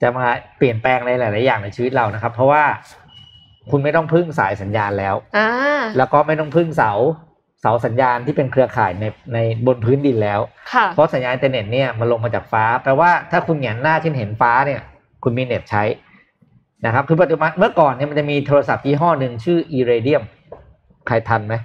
[0.01, 0.27] จะมา
[0.57, 2.63] เปลี่ยนแปลงในหลาย ๆ อย่างในชีวิตเรานะครับ เพราะว่า
[3.71, 5.49] คุณไม่ต้องพึ่งสายสัญญาณแล้วอ่า
[5.97, 6.91] แล้วก็ไม่ต้องพึ่งเสา
[7.61, 10.39] เสาสัญญาณที่เป็นเครือข่ายในในบนพื้นดินแล้ว
[10.73, 14.81] ค่ะเพราะสัญญาณอินเทอร์เน็ตเนี่ยมันลงมาจากฟ้าแปลว่าถ้าคุณแหงนหน้าที่เห็นฟ้าเนี่ย
[15.23, 15.83] คุณมีเน็ตใช้
[16.85, 20.23] นะครับคือปัจจุบันเมื่อก่อนเนี่ยมันจะมีโทรศัพท์ยี่ห้อหนึ่งชื่อ Iridium
[21.07, 21.55] ใครทันไหม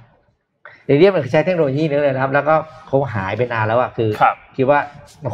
[0.89, 2.55] Iridium มันคือใช้เทคโนโลยีนี้เลยนะครับ แล้วก็
[2.87, 4.79] เขาหายไปนานแล้วอะคือครับคิดว่า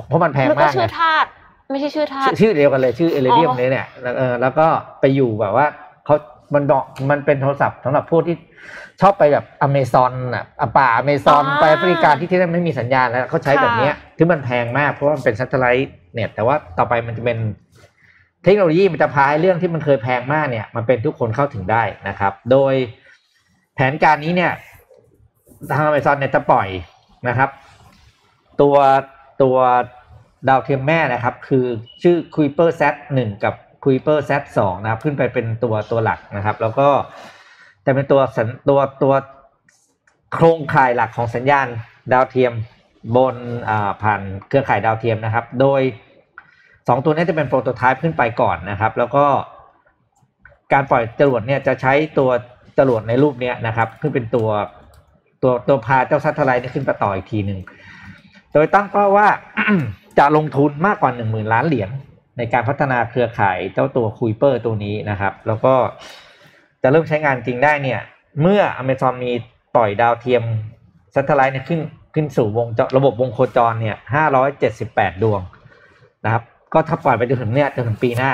[0.09, 1.28] เพราะมันแพงแล้วก็มากชื่ไงอธาตุ
[1.70, 4.66] ไม่ใช่ชื่อธาตุชื่อเดียวกันเลยชื่อ Iridium อ๋อเนี่ยเนี่ยแล้วเออแล้วก็
[5.01, 5.66] ไปอยู่แบบว่า
[6.05, 6.14] เขา
[6.55, 8.37] มันดอกมันเป็นโทรศัพท์สำหรับพวกที่
[9.01, 17.39] ชอบไปแบบอเมซอนอะอะป่าอเมซอนไปแอฟริกาที่ที่นั่นไม่มีสัญญาณแล้วเขาใช้แบบเนี้ยที่มันแพงมากเพราะว่ามันเป็น satellite เน็ตแต่ว่าต่อไปมันจะเป็น
[18.45, 22.75] เทคโนโลยีมันจะพาให้เรื่องที่มันเคยแพงมากเนี่ย มันเป็นทุกคนเข้าถึงได้นะครับ โดย
[23.75, 24.53] แผนการนี้เนี่ย
[25.77, 26.69] ทางอเมซอนเนี่ยจะปล่อย
[27.29, 27.51] นะครับ
[28.61, 28.77] ตัว
[29.43, 29.57] ตัว
[30.49, 31.67] ดาวเทียมแม่นะครับ คือ
[32.03, 32.83] ชื่อ Kuiper Z
[33.15, 36.89] 1กับ Kuiper Z 2นะครับ ขึ้นไปเป็นตัวตัวหลักนะครับ แล้วก็
[37.87, 39.15] จะเป็นตัวสัญตัวตัว
[40.33, 41.67] โครงข่ายหลักของสัญญาณ
[42.13, 42.53] ดาวเทียม
[43.17, 43.37] บน
[44.03, 45.81] ผ่านเครือข่ายดาวเทียมนะครับ โดย
[46.89, 49.24] สองตัวนี้จะเป็นโปรโตไทป์ขึ้นไปก่อนนะครับ แล้วก็
[50.72, 52.30] การปล่อยจรวดเนี่ยจะใช้ตัว
[52.78, 54.49] จรวดในรูปเนี้ยนะครับ ขึ้นเป็นตัว
[55.43, 57.61] ตัวตัวพาเจ้า satellite นี่ขึ้นไปต่ออีกทีหนึ่ง
[58.53, 59.28] โดยตั้งเป้าว่า
[60.18, 61.91] จะลงทุนมากกว่าหนึ่งหมื่นล้านเหรียญ
[62.39, 65.74] ในการพัฒนาเครือข่ายเจ้าตัวคุยเปอร์ตัวนี้นะครับ แล้วก็
[66.82, 68.01] จะเริ่มใช้งานจริงได้เนี่ย
[68.41, 69.32] เมื่อ Amazon มี
[69.76, 70.43] ปล่อยดาวเทียม
[71.15, 71.80] satellite เนี่ยขึ้น
[72.14, 75.41] ขึ้นสู่วงจรระบบวงโคจรเนี่ยห้าร้อยเจ็ดสิบแปดดวง
[76.24, 76.43] นะครับ
[76.75, 78.31] ก็ถ้าปล่อยไปจนถึงเนี่ยจนถึงปีหน้า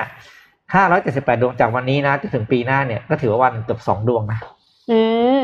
[0.74, 4.38] ห้าร้อยเจ็ดสิบแปดดวงจากวันนี้นะจนถึงปีหน้าเนี่ยก็ถือว่าวันเกือบสองดวงนะ
[4.90, 5.00] อื
[5.38, 5.40] ม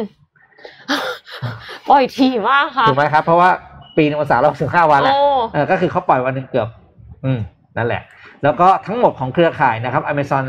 [1.88, 3.50] ปล่อยทีมากค่ะถูกไหมครับ เพราะว่า
[3.96, 5.22] ปีหนึงวันสามร้อยสิบห้าวันแหละโอ้
[5.52, 6.68] เออก็คือเขาปล่อยวันหนึ่งเกือบ
[7.24, 7.40] อืม
[7.76, 8.02] นั่นแหละ
[8.42, 10.44] แล้วก็ทั้งหมดของเครือข่ายนะครับ Amazon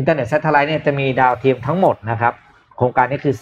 [0.00, 2.32] Internet Satellite เนี่ยจะมีดาวเทียมทั้งหมดนะครับ
[2.76, 3.34] โครงการนี้คือ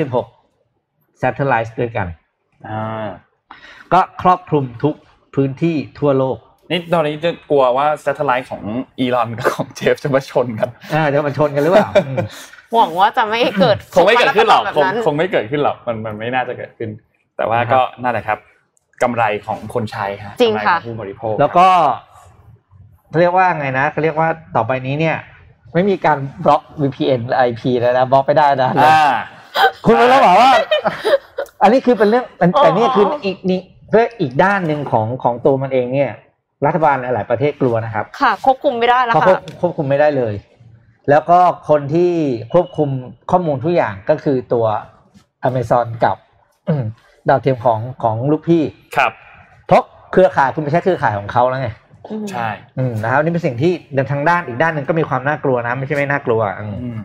[0.00, 2.06] 3,236 Satellite ด้วยกัน
[2.68, 3.08] อ่า
[3.92, 4.94] ก็ครอบคลุมทุก
[5.34, 6.36] พื้นที่ทั่วโลก
[6.70, 8.62] นี่ตอนนี้จะกลัวว่า s a t เท l ไลท์ของ
[8.98, 12.16] อีลอนกับของเจฟจะมาชนกันอ่าจะมาชนกันหรือเปล่าอืม
[12.74, 16.90] หวังว่าจะไม่เกิดคงไม่เกิดขึ้นหรอกแบบคงนั้นคงไม่เกิดขึ้นหรอกมันมันไม่น่าจะเกิดขึ้น
[17.36, 18.38] แต่ว่านะครับก็นั่นแหละครับ
[19.02, 21.66] กำไรของคนใช้ฮะจริงกำไขค่ะอผู้บริโภค แล้วก็
[23.08, 25.16] เขาเรียกว่าไงนะเขาเรียกว่าต่อไปนี้เนี่ย
[25.74, 29.02] ไม่มีการบล็อก VPN IP แล้วนะบล็อกไม่ได้นะอ่า
[29.84, 30.52] คุณรู้แล้วเหรอว่า
[31.62, 33.60] อันนี้คือเป็นเรื่องอันอ๋อแต่นี่คืออีกนี่
[33.90, 36.12] เพื่ออีกด้านหนึ่งของของตัวมันเองเนี่ย
[36.66, 40.34] รัฐบาลหลาย ๆ ประเทศกลัวนะครับ ค่ะ ควบคุมไม่ได้แล้วเขาควค่ะบควบคุมไม่ได้เลย
[41.10, 41.38] แล้วก็
[41.68, 42.12] คนที่
[42.52, 42.88] ควบคุม
[43.30, 44.66] ข้อมูลทุกอย่างก็คือตัว
[45.48, 46.16] Amazon กับ
[47.28, 48.62] ดาวเทียมของของลูกพี่
[48.96, 49.12] ครับ
[49.66, 49.82] เพราะ
[50.12, 51.68] เครือข่ายคุณไม่ใช่เครือข่ายของเขาแล้วไง
[52.32, 56.98] ใช่อืมนะครับนี่เป็นสิ่งที่เดินทางด้านอีกด้านหนึ่งก็มีความน่ากลัวนะ ไม่ใช่ไม่น่ากลัวอืมอืม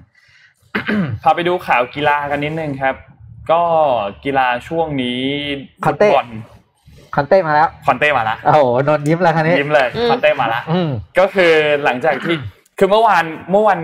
[1.24, 2.96] พาไปดูข่าวกีฬากันนิดนึงครับ
[3.52, 3.62] ก็
[4.24, 5.20] กีฬาช่วงนี้
[5.86, 6.28] คอนเต้ฟุตบอล
[7.16, 10.90] คอนเต้มาแล้วคอนเต้มาละโอ้โหนนท์ยิ้มแล้วคันนี้ยิ้มเลยอืมคอนเต้มาละอืม
[11.20, 11.54] ก็คือ
[11.84, 12.36] หลังจากที่
[12.78, 13.80] คือเมื่อวานเมื่อวัน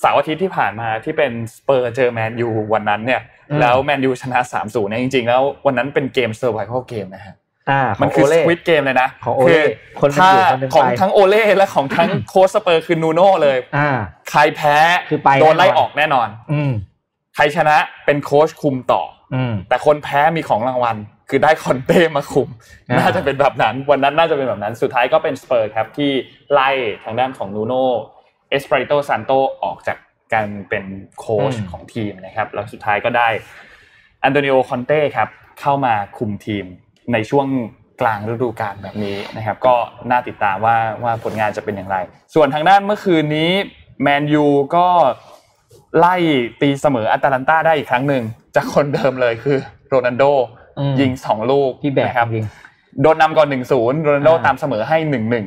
[0.00, 3.20] เสาร์อาทิตย์ที่ผ่านมาที่เป็นสเปอร์เจอแมนยูวันนั้นเนี่ย
[3.50, 7.34] อืมแล้วแมนยูชนะ3-0เนี่ยจริงๆ แล้ววันนั้นเป็นเกมเซอร์ไ a เ a ลเกมนะฮะ
[7.70, 9.62] อ่าขมัอนงคืโออสเล่ควิตเกมเลยนะของโอเล่
[10.00, 13.88] คนหนึ่งถ้าอยู่คนหนึ่งของไปทั้งโอเล่และของทั้งโค้ชสเปอร์คือนูโน่เลยอ่า
[14.30, 14.76] ใครแพ้
[15.08, 16.72] คือไปโดนไล่แน่นอนออกแน่นอนอืม
[17.36, 19.02] ใครชนะเป็นโค้ชคุมต่อ
[19.34, 20.96] อืมแต่คนแพ้มีของรางวัล
[21.28, 22.48] คือได้คอนเต้มาคุม
[22.88, 26.10] อ่าน่าจะเป็นแบบนั้น วันนั้นน่าจะเป็นแบบนั้น สุดท้ายก็เป็นสเปอร์ครับที่
[26.52, 26.70] ไล่
[27.04, 27.72] ทางด้านของนูโน
[28.50, 29.30] เอสปริโตซันโต
[29.62, 29.98] ออกจาก
[30.34, 30.84] การเป็น
[31.18, 33.28] โค้ชของทีมนะครับ แล้วสุดท้ายก็ได้
[34.24, 35.28] อันโตนิโอคอนเต้ครับ
[35.60, 36.64] เข้ามาคุมทีม
[37.12, 37.46] ในช่วง
[38.00, 39.74] กลางฤดูกาลแบบนี้นะครับ ก็
[40.10, 41.96] น่าติดตามว่าว่าผลงานจะเป็นอย่างไร
[42.34, 43.52] ส่วนทางด้านเมื่อคืนนี้
[44.02, 44.46] แมนยู
[44.76, 44.88] ก็
[45.98, 46.16] ไล่
[46.60, 48.22] ตีเสมออัตแลนตาได้อีกครั้งหนึ่ง
[48.56, 49.58] จากคนเดิมเลยคือ
[49.88, 50.63] โรนัลโดอืม
[51.00, 52.46] ยิงสองลูกพี่แบกนะครับจริง
[53.02, 55.46] โดนนำก่อนหนึ่งศูนย์โรนัลโดอ่าตามเสมอให้หนึ่งหนึ่ง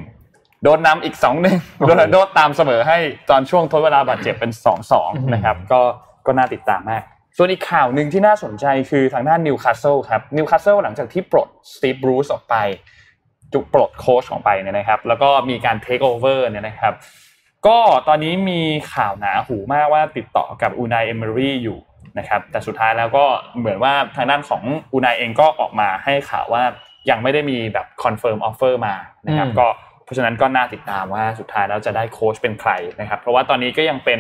[0.64, 2.98] โดนนำอีกสองหนึ่งโอ้โหโรนัลโดตามเสมอให้
[3.30, 5.82] ตอนช่วงทดเวลาบาดเจ็บเป็นสองสองอืมนะครับ ก็
[6.26, 7.04] ก็น่าติดตามมาก
[7.38, 12.56] ส่วนอีกข่าวหนึ่งที่น่าสนใจคือทางด้านนิวคาสเซิลครับนิวคาสเซิลหลังจากที่ปลดสตีฟบรูซออกไป
[13.54, 16.94] จุกปลดโค้ชของไปเนี่ยนะครับ แล้วก็มีการเทคโอเวอร์เนี่ยนะครับ
[17.68, 18.62] ก็ตอนนี้มี
[18.94, 21.78] ข่าวหนาหูมากว่าติดต่อกับอูนายเอเมอรี่อยู่
[22.20, 23.26] นะครับแต่สุดท้ายแล้วก็
[23.60, 24.64] เหมือนว่าทางด้านของ
[24.94, 26.64] อูนายเองก็ออกมาให้ข่าวว่า
[27.10, 28.96] ยังไม่ได้มีแบบ confirm offer มา
[29.28, 29.68] นะครับอืมก็
[30.04, 34.20] เพราะฉะนั้นก็น่าติดตามว่าสุดท้ายแล้วจะได้โค้ชเป็นใครนะครับเพราะว่าตอนนี้ก็ยังเป็น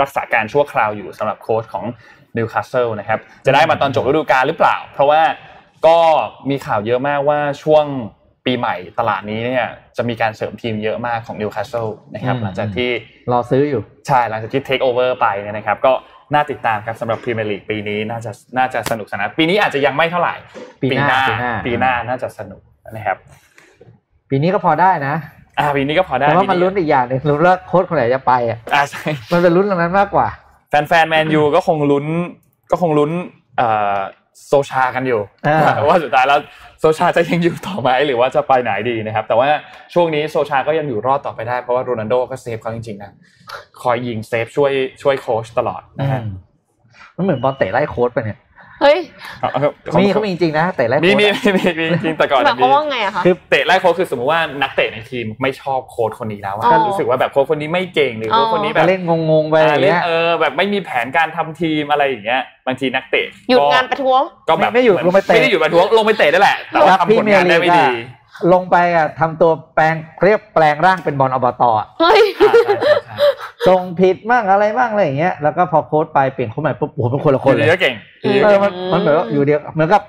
[0.00, 1.84] รักษาการชั่วคราวอยู่สำหรับโค้ชของ
[2.36, 5.22] นิวคาสเซิลนะครับจะได้มาตอนจบฤดูกาลหรือเปล่า เพราะว่า
[5.86, 5.98] ก็
[6.50, 7.86] มีข่าวเยอะมากว่าช่วง
[8.46, 12.90] ปีใหม่ตลาดนี้เนี่ยจะมีการเสริมทีมเยอะมากของนิวคาสเซิลนะครับอืมหลังจากที่
[13.32, 15.92] รอซื้ออยู่ใช่หลังจากที่เทคโอเวอร์ไปเนี่ยนะครับก็
[16.34, 20.34] น่าติดตามครับสำหรับพรีเมียร์ลีกปีนี้น่าจะน่าจะสนุกสนานปีนี้อาจจะยังไม่เท่าไหร่
[20.82, 22.60] ปีหน้าปีหน้าปีหน้าน่าจะสนุก
[22.90, 23.16] นะครับ
[24.30, 25.14] ปีนี้ก็พอได้นะ
[25.58, 30.28] อ่าปีนี้ก็พอได้แต่ว่ามันลุ้นอีกอย่างหนึ่งลุ้นว่าโค้ชคนไหนจะไปอะอ่าใช่มันเป็นลุ้นตรงนั้นมากกว่า
[30.70, 32.06] แฟนๆแมนยูก็คงลุ้น
[32.70, 33.10] ก็คงลุ้น
[33.58, 33.98] เอ่อ
[34.48, 35.58] โซชากันอยู่อ่า
[35.88, 36.40] ว่าสุดท้ายแล้ว
[36.80, 39.46] โซชาจะยังอยู่ต่อไหมหรือว่าจะไปไหนดีนะครับ แต่ว่า
[39.94, 43.12] ช่วงนี้โซชาก็ยังอยู่รอดต่อไปได้เพราะว่าโรนัลโดก็ save เขาจริงๆนะ
[43.82, 44.72] คอยยิง save ช่วย
[45.02, 46.34] ช่วยโค้ชตลอดนะฮะอืม
[47.16, 48.38] มันเหมือนบอลเตะไล่โค้ชไปเนี่ย
[48.82, 48.98] เฮ้ย
[49.40, 67.88] เอาเอามีเขามีจริงๆนะเตะไล่มีโค้ชมีอะมีมีมีจริงแต่ก่อนหมายความว่าไงอะคะคือเตะไล่โค้ชคือสมมติว่านักเตะในทีมไม่ชอบโค้ชคนนี้แล้วอะอ๋อก็รู้สึกว่าแบบโค้ชคนนี้ไม่เก่งหรือโค้ชคนนี้แบก็บเล่นงงๆไปอะไรอ่าอย่างเล่นเงี้ยเออแบบไม่มีแผนการทำทีมอะไรอย่างเงี้ยบางทีนักเตะหยุดก็งานประท้วงก็แบบไม่ไม่หยุดลงไปเตะไม่ได้หยุดประท้วงลงไปเตะได้แหละแต่ว่าครับทำผลงานได้ไม่ดี
[68.52, 73.16] ลงไปอะทำตัวแปลงเรียกแปลงร่างเป็นบอลอบตอะเฮ้ยอ่าใช่ใช่ใช่
[73.68, 80.02] ส่งผิดมั่งอะไรมั่งอะไรอย่างเงี้ยแล้วก็พอโค้ชไปเปลี่ยนโค้ชใหม่ปุ๊บโอ้โหเป็นคนละคนอยู่เลดียก็เก่งอืมเออมันมันเหมือนว่าอยู่เดียวเหมือนกับ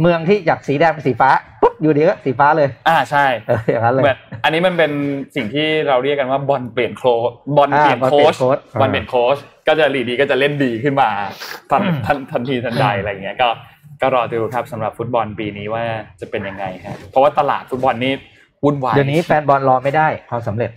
[0.00, 1.30] เมืองที่จากสีแดงเป็นสีฟ้า
[1.62, 4.92] ปุ๊บอยู่ดีก็สีฟ้าเลย อ่าใช่เอออย่างนั้นเลยเหมือนอันนี้มันเป็น
[5.36, 9.36] สิ่งที่เราเรียกกันว่าบอลเปลี่ยนโคชบอลอ่าเปลี่ยนบอลโค้เปลี่ยชนโค้ชบอลเปลี่ยนโค้ช
[9.68, 11.08] ก็จะลีดีก็จะเล่นดีขึ้นมา
[11.70, 13.48] ทันทันทันทีทันใดอะไรอย่างเงี้ยก็
[14.02, 15.84] ก็รอดูครับสำหรับฟุตบอลปีนี้ว่า
[16.20, 18.12] จะเป็นยังไงฮะเพราะว่าตลาดฟุตบอลนี่
[18.64, 20.70] วุ่นวายเดี๋ยวนี้แฟนบอลรอไม่ได้ความสำเร็จ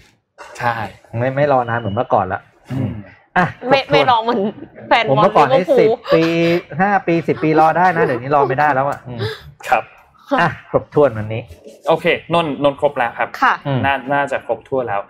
[0.59, 0.73] ใช่
[1.19, 2.41] ไม่ไม่รอนานเหมือนเมื่อก่อนละ
[2.73, 2.91] อืม
[3.37, 4.41] อะไม่ครบถ้วนไม่รอเหมือน
[4.89, 6.23] แฟนผมบอลเมื่อก่อนนี่ลิเวอร์พูสิบปี
[6.81, 9.19] ห้าปีสิบปีรอได้นะเดี๋ยวนี้รอไม่ได้แล้วอะอืม
[9.69, 9.83] ครับ
[10.41, 11.41] อะครบถ้วนวันนี้
[11.87, 15.01] โอเคนนท์นนท์ครบแล้วครับค่ะอืมน่าน่าจะครบถ้วนแล้ว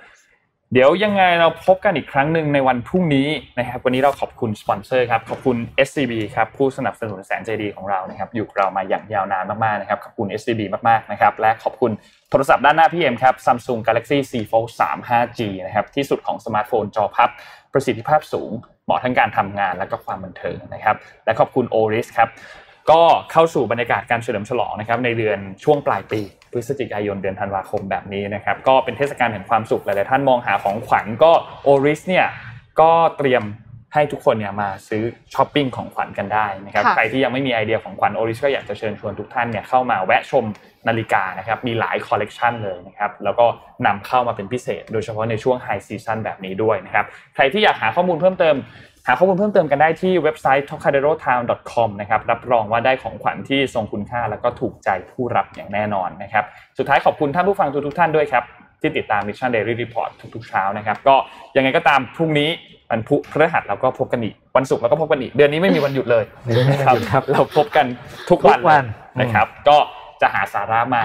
[0.73, 3.27] เดี๋ยวยังไงเราพบกันอีกครั้งหนึ่งในวันพรุ่งนี้
[3.59, 5.57] นะครับ วันนี้เราขอบคุณสปอนเซอร์ครับ ขอบคุณ
[5.87, 11.91] SCB ครับผู้สนับสนุนแสนใจดีของเรานะครับ อยู่เรามาอย่างยาวนานมากๆนะครับ ขอบคุณ SCB มากๆนะครับ และขอบคุณ
[12.29, 17.29] โทรศัพท์ด้านหน้าพี่เอ็มครับ Samsung Galaxy Z Fold 3 5G นะครับ ที่สุดของสมาร์ทโฟนจอพับ
[17.73, 18.51] ประสิทธิภาพสูง
[18.85, 20.95] เหมาะทั้งการทำงานและก็ความบันเทิงนะครับ
[21.25, 22.29] และขอบคุณ Oris ครับ
[22.91, 23.01] ก็
[23.31, 26.21] เข้าสู่บรรยากาศการเฉลิมฉลองนะครับในเดือนช่วงปลายปี
[26.55, 31.31] พฤศจิกายนเดือนธันวาคมแบบนี้นะครับก็เป็นเทศกาลแห่งความสุขหลายๆท่านมองหาของขวัญก็
[31.63, 32.25] Oris เนี่ย
[32.81, 33.43] ก็เตรียม
[33.93, 35.03] ให้ทุกคนเนี่ยมาซื้อ
[35.33, 40.45] ช้อปปิ้งของขวัญกันได้นะครับค่ะใครที่ยังไม่มีไอเดียของขวัญ Oris ก็อยากจะเชิญชวนทุกท่านเนี่ยเข้ามาแวะชม
[40.87, 43.45] นาฬิกานะครับมีหลายคอลเลกชันเลยนะครับแล้วก็
[43.85, 48.55] นำเข้ามาเป็นพิเศษ โดยเฉพาะในช่วง high season แบบนี้ด้วยนะครับใครที่อยากหาข้อมูลเพิ่มเติม
[49.07, 56.43] หาข้อมูลเพิ่มเติมกันได้ที่เว็บไซต์ tocaderotown.com นะครับรับรองว่าได้ของขวัญที่ทรงคุณค่า แล้วก็ถูกใจผู้รับอย่างแน่นอนนะครับ
[56.77, 58.43] สุดท้ายขอบคุณท่านผู้ฟังทุกๆท่านด้วยครับ
[58.81, 61.15] ที่ติดตาม Mission Daily Report ทุกๆเช้านะครับก็
[61.55, 62.49] ยังไงก็ตามพรุ่งนี้
[62.91, 67.85] วันพุธพฤหัสเราก็พบกันอีกวันศุกร์เราก็พบกันอีกเดือนนี้ไม่มีวันหยุดเลยเดือนนี้ไม่มีวันหยุดครับเราพบกัน
[68.29, 69.77] ทุกวันทุกวันเลยนะครับ ก็
[70.25, 71.03] จะหาสาระมา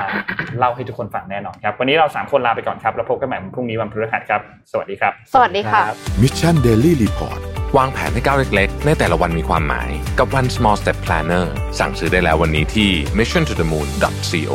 [0.59, 4.41] เล่าให้ทุกคนฟังแน่นอนครับ วันนี้เราสามคนลาไปก่อนครับ แล้วพบกันใหม่วันพรุ่งนี้วันพฤหัสครับ
[4.73, 5.83] สวัสดีครับ สวัสดีค่ะ
[6.23, 7.41] Mission Daily Report
[7.77, 11.47] วางแผนให้ก้าวเล็กๆ ในแต่ละวันมีความหมาย กับ one small step planner
[11.79, 13.89] สั่งซื้อได้แล้ววันนี้ที่ mission to the moon
[14.31, 14.55] co